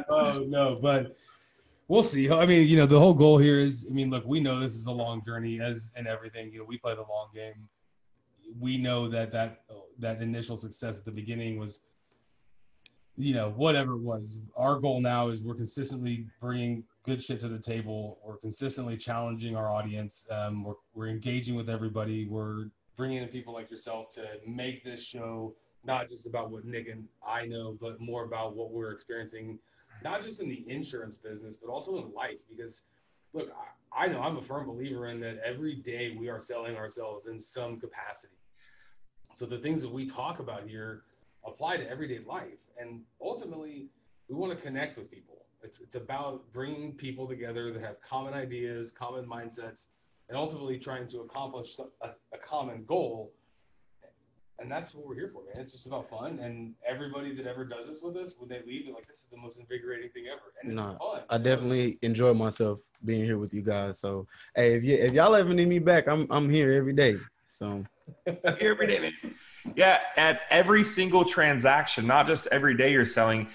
oh 0.09 0.45
no, 0.47 0.79
but 0.81 1.17
we'll 1.89 2.03
see. 2.03 2.31
I 2.31 2.47
mean, 2.47 2.67
you 2.67 2.77
know, 2.77 2.87
the 2.87 2.99
whole 2.99 3.15
goal 3.15 3.39
here 3.39 3.61
is, 3.61 3.87
I 3.89 3.93
mean, 3.93 4.11
look, 4.11 4.25
we 4.27 4.41
know 4.41 4.59
this 4.59 4.75
is 4.75 4.87
a 4.87 4.93
long 4.93 5.25
journey 5.25 5.61
as 5.61 5.93
and 5.97 6.07
everything. 6.07 6.53
You 6.53 6.61
know, 6.61 6.65
we 6.65 6.79
play 6.79 6.95
the 6.95 7.03
long 7.03 7.29
game. 7.35 7.69
We 8.61 8.79
know 8.79 9.09
that 9.09 9.33
that 9.33 9.63
that 9.99 10.23
initial 10.23 10.57
success 10.57 10.99
at 10.99 11.05
the 11.05 11.11
beginning 11.11 11.59
was, 11.59 11.81
you 13.17 13.35
know, 13.35 13.51
whatever 13.57 13.93
it 13.93 14.03
was. 14.03 14.39
Our 14.57 14.79
goal 14.79 15.01
now 15.01 15.29
is 15.29 15.43
we're 15.43 15.55
consistently 15.55 16.27
bringing 16.41 16.85
good 17.03 17.23
shit 17.23 17.41
to 17.41 17.49
the 17.49 17.59
table. 17.59 18.19
We're 18.25 18.37
consistently 18.37 18.97
challenging 18.97 19.57
our 19.57 19.69
audience. 19.69 20.27
Um, 20.31 20.65
we're 20.65 20.75
we're 20.95 21.09
engaging 21.09 21.57
with 21.57 21.69
everybody. 21.69 22.27
We're 22.27 22.67
bringing 22.97 23.23
in 23.23 23.29
people 23.29 23.53
like 23.53 23.71
yourself 23.71 24.09
to 24.15 24.27
make 24.47 24.85
this 24.85 25.05
show 25.05 25.55
not 25.87 26.09
just 26.09 26.27
about 26.27 26.51
what 26.51 26.65
Nick 26.65 26.89
and 26.89 27.07
I 27.27 27.47
know, 27.47 27.77
but 27.81 28.01
more 28.01 28.25
about 28.25 28.57
what 28.57 28.71
we're 28.71 28.91
experiencing, 28.91 29.59
not 30.03 30.23
just 30.23 30.41
in 30.41 30.49
the 30.49 30.65
insurance 30.69 31.17
business, 31.17 31.57
but 31.57 31.71
also 31.71 31.97
in 31.99 32.13
life. 32.13 32.39
Because, 32.51 32.83
look, 33.33 33.51
I, 33.93 34.05
I 34.05 34.09
know 34.09 34.21
I'm 34.21 34.37
a 34.37 34.43
firm 34.43 34.67
believer 34.67 35.09
in 35.09 35.21
that 35.21 35.39
every 35.45 35.75
day 35.75 36.17
we 36.19 36.29
are 36.29 36.41
selling 36.41 36.77
ourselves 36.77 37.27
in 37.27 37.39
some 37.39 37.79
capacity. 37.79 38.35
So 39.33 39.47
the 39.47 39.59
things 39.59 39.83
that 39.83 39.91
we 39.93 40.07
talk 40.07 40.39
about 40.39 40.67
here 40.67 41.03
apply 41.47 41.77
to 41.79 41.89
everyday 41.89 42.21
life. 42.27 42.59
And 42.81 43.01
ultimately, 43.21 43.87
we 44.29 44.35
want 44.35 44.53
to 44.53 44.59
connect 44.59 44.99
with 44.99 45.11
people. 45.11 45.45
It's, 45.63 45.81
it's 45.81 45.95
about 45.95 46.43
bringing 46.53 46.93
people 46.93 47.27
together 47.27 47.73
that 47.73 47.83
have 47.83 48.01
common 48.01 48.35
ideas, 48.35 48.93
common 48.93 49.25
mindsets, 49.27 49.87
and 50.29 50.37
ultimately 50.37 50.79
trying 50.79 51.07
to 51.09 51.21
accomplish 51.21 51.79
a, 51.79 52.09
a 52.09 52.39
common 52.39 52.85
goal 52.85 53.33
and 54.59 54.71
that's 54.71 54.95
what 54.95 55.07
we're 55.07 55.15
here 55.15 55.31
for, 55.33 55.43
man. 55.45 55.61
It's 55.61 55.73
just 55.73 55.87
about 55.87 56.09
fun, 56.09 56.39
and 56.41 56.75
everybody 56.87 57.35
that 57.35 57.47
ever 57.47 57.65
does 57.65 57.89
this 57.89 58.01
with 58.03 58.17
us, 58.17 58.35
when 58.39 58.49
they 58.49 58.61
leave, 58.67 58.87
they're 58.87 58.95
like, 58.95 59.07
"This 59.07 59.19
is 59.19 59.29
the 59.31 59.37
most 59.37 59.59
invigorating 59.59 60.11
thing 60.11 60.25
ever," 60.33 60.53
and 60.63 60.73
it's 60.73 60.81
Nah, 60.81 60.97
fun. 60.99 61.23
I 61.29 61.39
definitely 61.39 61.99
enjoy 62.03 62.33
myself 62.35 62.81
being 63.05 63.25
here 63.25 63.39
with 63.39 63.53
you 63.53 63.63
guys. 63.63 63.99
So, 64.01 64.27
hey, 64.55 64.75
if 64.75 64.85
you 64.85 64.97
if 64.97 65.13
y'all 65.13 65.35
ever 65.35 65.53
need 65.53 65.69
me 65.69 65.79
back, 65.79 66.09
I'm 66.09 66.27
I'm 66.31 66.49
here 66.49 66.73
every 66.73 66.95
day. 66.95 67.17
So, 67.59 67.85
Here 68.27 68.73
every 68.73 68.87
day, 68.87 69.01
man. 69.01 69.35
Yeah, 69.75 69.99
at 70.17 70.43
every 70.51 70.85
single 70.85 71.25
transaction, 71.25 72.07
not 72.07 72.27
just 72.27 72.47
every 72.53 72.77
day 72.77 72.93
you're 72.93 73.07
selling, 73.07 73.49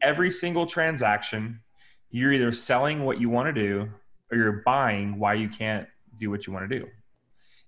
every 0.00 0.30
single 0.30 0.66
transaction, 0.66 1.60
you're 2.10 2.32
either 2.32 2.52
selling 2.52 3.04
what 3.04 3.20
you 3.20 3.30
want 3.30 3.46
to 3.46 3.52
do 3.52 3.88
or 4.30 4.38
you're 4.38 4.62
buying 4.64 5.18
why 5.18 5.34
you 5.34 5.48
can't 5.48 5.86
do 6.18 6.30
what 6.30 6.46
you 6.46 6.52
want 6.52 6.68
to 6.68 6.78
do. 6.80 6.86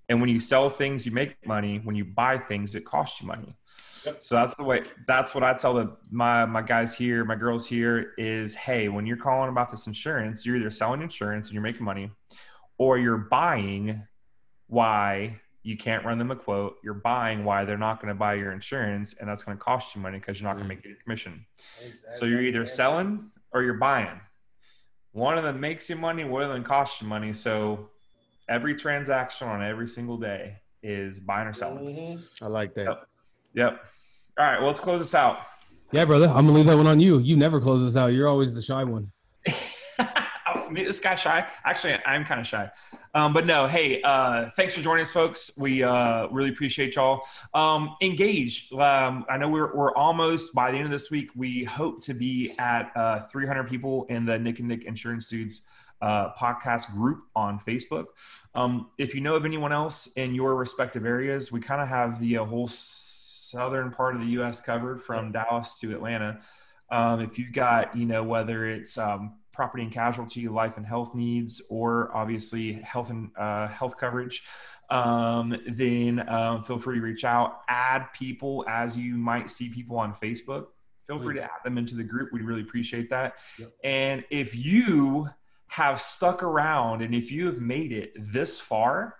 And 0.08 0.20
when 0.20 0.28
you 0.28 0.38
sell 0.38 0.68
things, 0.68 1.06
you 1.06 1.12
make 1.12 1.46
money. 1.46 1.80
When 1.82 1.96
you 1.96 2.04
buy 2.04 2.38
things, 2.38 2.74
it 2.74 2.84
costs 2.84 3.20
you 3.20 3.26
money. 3.26 3.56
Yep. 4.04 4.22
So 4.22 4.34
that's 4.34 4.54
the 4.54 4.64
way. 4.64 4.82
That's 5.06 5.34
what 5.34 5.42
I 5.42 5.54
tell 5.54 5.74
the, 5.74 5.96
my 6.10 6.44
my 6.44 6.60
guys 6.60 6.94
here, 6.94 7.24
my 7.24 7.36
girls 7.36 7.66
here 7.66 8.12
is, 8.18 8.54
hey, 8.54 8.88
when 8.88 9.06
you're 9.06 9.16
calling 9.16 9.48
about 9.48 9.70
this 9.70 9.86
insurance, 9.86 10.44
you're 10.44 10.56
either 10.56 10.70
selling 10.70 11.00
insurance 11.00 11.48
and 11.48 11.54
you're 11.54 11.62
making 11.62 11.84
money, 11.84 12.10
or 12.76 12.98
you're 12.98 13.16
buying 13.16 14.02
why 14.66 15.40
you 15.62 15.78
can't 15.78 16.04
run 16.04 16.18
them 16.18 16.30
a 16.30 16.36
quote. 16.36 16.76
You're 16.84 16.92
buying 16.92 17.44
why 17.46 17.64
they're 17.64 17.78
not 17.78 18.02
going 18.02 18.12
to 18.12 18.18
buy 18.18 18.34
your 18.34 18.52
insurance, 18.52 19.14
and 19.18 19.26
that's 19.26 19.42
going 19.42 19.56
to 19.56 19.64
cost 19.64 19.94
you 19.94 20.02
money 20.02 20.18
because 20.18 20.38
you're 20.38 20.48
not 20.50 20.58
going 20.58 20.68
to 20.68 20.74
make 20.74 20.84
any 20.84 20.96
commission. 21.02 21.46
So 22.18 22.26
you're 22.26 22.42
either 22.42 22.66
selling 22.66 23.30
or 23.52 23.62
you're 23.62 23.74
buying. 23.74 24.20
One 25.12 25.38
of 25.38 25.44
them 25.44 25.60
makes 25.60 25.88
you 25.88 25.96
money, 25.96 26.24
one 26.24 26.42
of 26.42 26.50
them 26.50 26.64
costs 26.64 27.00
you 27.00 27.06
money. 27.06 27.32
So 27.32 27.88
every 28.48 28.74
transaction 28.74 29.48
on 29.48 29.62
every 29.62 29.88
single 29.88 30.16
day 30.18 30.56
is 30.82 31.18
buying 31.18 31.48
or 31.48 31.52
selling. 31.54 31.84
Mhm. 31.84 32.22
I 32.42 32.46
like 32.46 32.74
that. 32.74 32.84
Yep. 32.86 33.08
Yep. 33.54 33.84
All 34.38 34.44
right, 34.46 34.58
well, 34.58 34.66
let's 34.68 34.80
close 34.80 35.00
this 35.00 35.14
out. 35.14 35.38
Yeah, 35.92 36.04
brother. 36.04 36.26
I'm 36.26 36.46
gonna 36.46 36.52
leave 36.52 36.66
that 36.66 36.76
one 36.76 36.86
on 36.86 37.00
you. 37.00 37.18
You 37.20 37.36
never 37.36 37.60
close 37.60 37.82
this 37.82 37.96
out. 37.96 38.08
You're 38.08 38.28
always 38.28 38.54
the 38.54 38.62
shy 38.62 38.84
one. 38.84 39.10
Oh, 40.56 40.68
me- 40.70 40.84
this 40.84 41.00
guy 41.00 41.16
shy. 41.16 41.46
Actually, 41.64 41.94
I'm 42.06 42.24
kind 42.24 42.40
of 42.40 42.46
shy. 42.46 42.70
Um, 43.14 43.32
but 43.32 43.44
no, 43.46 43.66
hey, 43.66 44.00
uh, 44.02 44.50
thanks 44.56 44.74
for 44.74 44.82
joining 44.82 45.02
us, 45.02 45.10
folks. 45.10 45.50
We 45.58 45.82
uh, 45.82 46.28
really 46.28 46.50
appreciate 46.50 46.94
y'all. 46.96 47.22
Um, 47.54 47.96
engage. 48.02 48.70
Um, 48.72 49.24
I 49.28 49.36
know 49.38 49.48
we're, 49.48 49.74
we're 49.74 49.94
almost 49.96 50.54
by 50.54 50.70
the 50.70 50.76
end 50.76 50.86
of 50.86 50.90
this 50.92 51.10
week. 51.10 51.30
We 51.34 51.64
hope 51.64 52.02
to 52.04 52.14
be 52.14 52.54
at 52.58 52.92
uh, 52.96 53.26
300 53.32 53.68
people 53.68 54.04
in 54.10 54.24
the 54.26 54.38
Nick 54.38 54.58
and 54.58 54.68
Nick 54.68 54.84
Insurance 54.84 55.28
Dudes 55.28 55.62
uh, 56.00 56.32
podcast 56.34 56.90
group 56.92 57.24
on 57.34 57.60
Facebook. 57.60 58.06
Um, 58.54 58.90
if 58.98 59.14
you 59.14 59.20
know 59.20 59.36
of 59.36 59.44
anyone 59.44 59.72
else 59.72 60.06
in 60.16 60.34
your 60.34 60.54
respective 60.54 61.06
areas, 61.06 61.50
we 61.50 61.60
kind 61.60 61.80
of 61.80 61.88
have 61.88 62.20
the 62.20 62.38
uh, 62.38 62.44
whole 62.44 62.68
southern 62.68 63.90
part 63.90 64.14
of 64.14 64.20
the 64.20 64.28
U.S. 64.28 64.60
covered 64.60 65.02
from 65.02 65.32
Dallas 65.32 65.78
to 65.80 65.92
Atlanta. 65.92 66.40
Um, 66.90 67.20
if 67.20 67.38
you've 67.38 67.52
got, 67.52 67.96
you 67.96 68.06
know, 68.06 68.22
whether 68.22 68.66
it's 68.66 68.98
um, 68.98 69.38
property 69.52 69.82
and 69.82 69.92
casualty, 69.92 70.48
life 70.48 70.76
and 70.76 70.86
health 70.86 71.14
needs, 71.14 71.62
or 71.70 72.14
obviously 72.14 72.74
health 72.74 73.10
and 73.10 73.30
uh, 73.38 73.68
health 73.68 73.96
coverage, 73.96 74.42
um, 74.90 75.56
then 75.66 76.28
um, 76.28 76.64
feel 76.64 76.78
free 76.78 76.96
to 76.96 77.02
reach 77.02 77.24
out. 77.24 77.60
Add 77.68 78.12
people 78.12 78.64
as 78.68 78.96
you 78.96 79.14
might 79.14 79.50
see 79.50 79.70
people 79.70 79.96
on 79.98 80.14
Facebook. 80.14 80.66
Feel 81.06 81.18
free 81.18 81.34
to 81.34 81.42
add 81.42 81.50
them 81.64 81.76
into 81.76 81.94
the 81.94 82.02
group. 82.02 82.32
We'd 82.32 82.44
really 82.44 82.62
appreciate 82.62 83.10
that. 83.10 83.34
Yep. 83.58 83.72
And 83.84 84.24
if 84.30 84.54
you 84.54 85.28
have 85.74 86.00
stuck 86.00 86.44
around 86.44 87.02
and 87.02 87.14
if 87.14 87.32
you 87.32 87.46
have 87.46 87.60
made 87.60 87.90
it 87.90 88.12
this 88.16 88.60
far, 88.60 89.16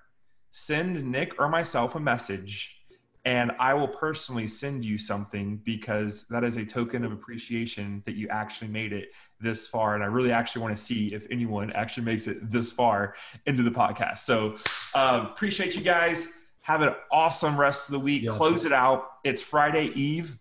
send 0.53 1.05
Nick 1.11 1.41
or 1.41 1.49
myself 1.49 1.97
a 1.97 2.01
message 2.01 2.77
and 3.25 3.51
I 3.59 3.75
will 3.75 3.89
personally 3.89 4.47
send 4.47 4.85
you 4.85 4.97
something 4.97 5.61
because 5.65 6.27
that 6.29 6.45
is 6.45 6.57
a 6.57 6.65
token 6.65 7.05
of 7.05 7.11
appreciation 7.11 8.05
that 8.07 8.15
you 8.15 8.29
actually 8.29 8.69
made 8.69 8.93
it 8.93 9.09
this 9.41 9.67
far. 9.67 9.97
And 9.97 10.05
I 10.05 10.07
really 10.07 10.31
actually 10.31 10.63
want 10.63 10.77
to 10.77 10.83
see 10.83 11.13
if 11.13 11.27
anyone 11.29 11.73
actually 11.73 12.05
makes 12.05 12.29
it 12.29 12.53
this 12.53 12.71
far 12.71 13.17
into 13.47 13.65
the 13.65 13.71
podcast. 13.71 14.19
So 14.21 14.57
um, 14.95 15.27
appreciate 15.27 15.75
you 15.75 15.81
guys. 15.81 16.35
Have 16.61 16.83
an 16.83 16.95
awesome 17.11 17.59
rest 17.59 17.89
of 17.89 17.95
the 17.95 17.99
week. 17.99 18.23
Yeah. 18.23 18.33
Close 18.33 18.65
it 18.65 18.73
out. 18.73 19.07
It's 19.25 19.43
Friday 19.43 19.87
Eve. 19.95 20.39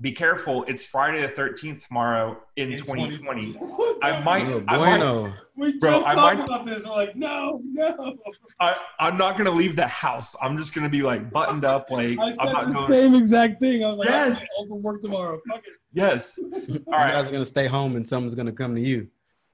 Be 0.00 0.12
careful. 0.12 0.64
It's 0.68 0.84
Friday 0.84 1.22
the 1.22 1.28
13th 1.32 1.86
tomorrow 1.88 2.38
in, 2.54 2.70
2020. 2.76 3.58
I 4.00 4.20
might, 4.20 4.46
Oh, 4.46 4.62
I 4.68 4.76
might, 4.76 4.98
bueno. 4.98 5.34
We 5.56 5.76
Bro, 5.80 5.90
just 5.90 6.06
I 6.06 6.14
talked 6.14 6.38
might- 6.38 6.44
about 6.44 6.66
this. 6.66 6.84
We're 6.84 6.92
like, 6.92 7.16
no, 7.16 7.60
no. 7.64 8.16
I, 8.60 8.76
I'm 9.00 9.16
not 9.18 9.32
going 9.36 9.46
to 9.46 9.50
leave 9.50 9.74
the 9.74 9.88
house. 9.88 10.36
I'm 10.40 10.56
just 10.56 10.72
going 10.72 10.84
to 10.84 10.88
be 10.90 11.02
like 11.02 11.32
buttoned 11.32 11.64
up. 11.64 11.88
Like, 11.90 12.16
I 12.18 12.26
I'm 12.26 12.32
said 12.32 12.44
not 12.44 12.66
the 12.68 12.72
going. 12.74 12.86
same 12.86 13.14
exact 13.16 13.58
thing. 13.58 13.84
I 13.84 13.88
was 13.90 13.98
like, 13.98 14.08
Yes. 14.08 14.38
yes. 14.40 14.48
I'll 14.70 14.78
work 14.78 15.02
tomorrow. 15.02 15.40
Fuck 15.48 15.58
it. 15.66 15.72
Yes. 15.92 16.38
All 16.52 16.52
You 16.68 16.78
guys 16.86 17.26
are 17.26 17.32
gonna 17.32 17.44
stay 17.44 17.66
home 17.66 17.96
and 17.96 18.06
someone's 18.06 18.36
gonna 18.36 18.52
come 18.52 18.76
to 18.76 18.80
you. 18.80 19.08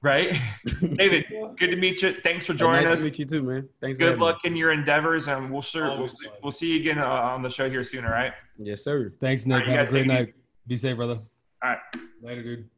Right. 0.05 0.37
David, 0.97 1.25
good 1.57 1.71
to 1.71 1.75
meet 1.75 2.03
you. 2.03 2.13
Thanks 2.13 2.45
for 2.45 2.53
joining 2.53 2.83
nice 2.85 2.93
us. 2.93 2.99
to 2.99 3.05
meet 3.09 3.17
you 3.17 3.25
too, 3.25 3.41
man. 3.41 3.67
Thanks. 3.81 3.97
for 3.97 4.01
Good 4.01 4.05
having 4.11 4.19
me. 4.19 4.25
luck 4.25 4.37
in 4.45 4.55
your 4.55 4.71
endeavors, 4.71 5.27
and 5.27 5.51
we'll 5.51 5.63
sure 5.63 5.97
we'll, 5.97 6.07
see- 6.07 6.27
fun. 6.27 6.35
we'll 6.43 6.51
see 6.51 6.73
you 6.73 6.79
again 6.79 6.99
uh, 6.99 7.07
on 7.07 7.41
the 7.41 7.49
show 7.49 7.67
here 7.67 7.83
soon. 7.83 8.05
All 8.05 8.11
right. 8.11 8.31
Yes, 8.59 8.83
sir. 8.83 9.11
Thanks, 9.19 9.47
Nick. 9.47 9.61
right, 9.65 9.69
Have 9.69 9.87
a 9.87 9.91
great 9.91 10.05
night. 10.05 10.35
Be 10.67 10.77
safe, 10.77 10.95
brother. 10.95 11.17
All 11.63 11.71
right. 11.71 11.79
Later, 12.21 12.43
dude. 12.43 12.69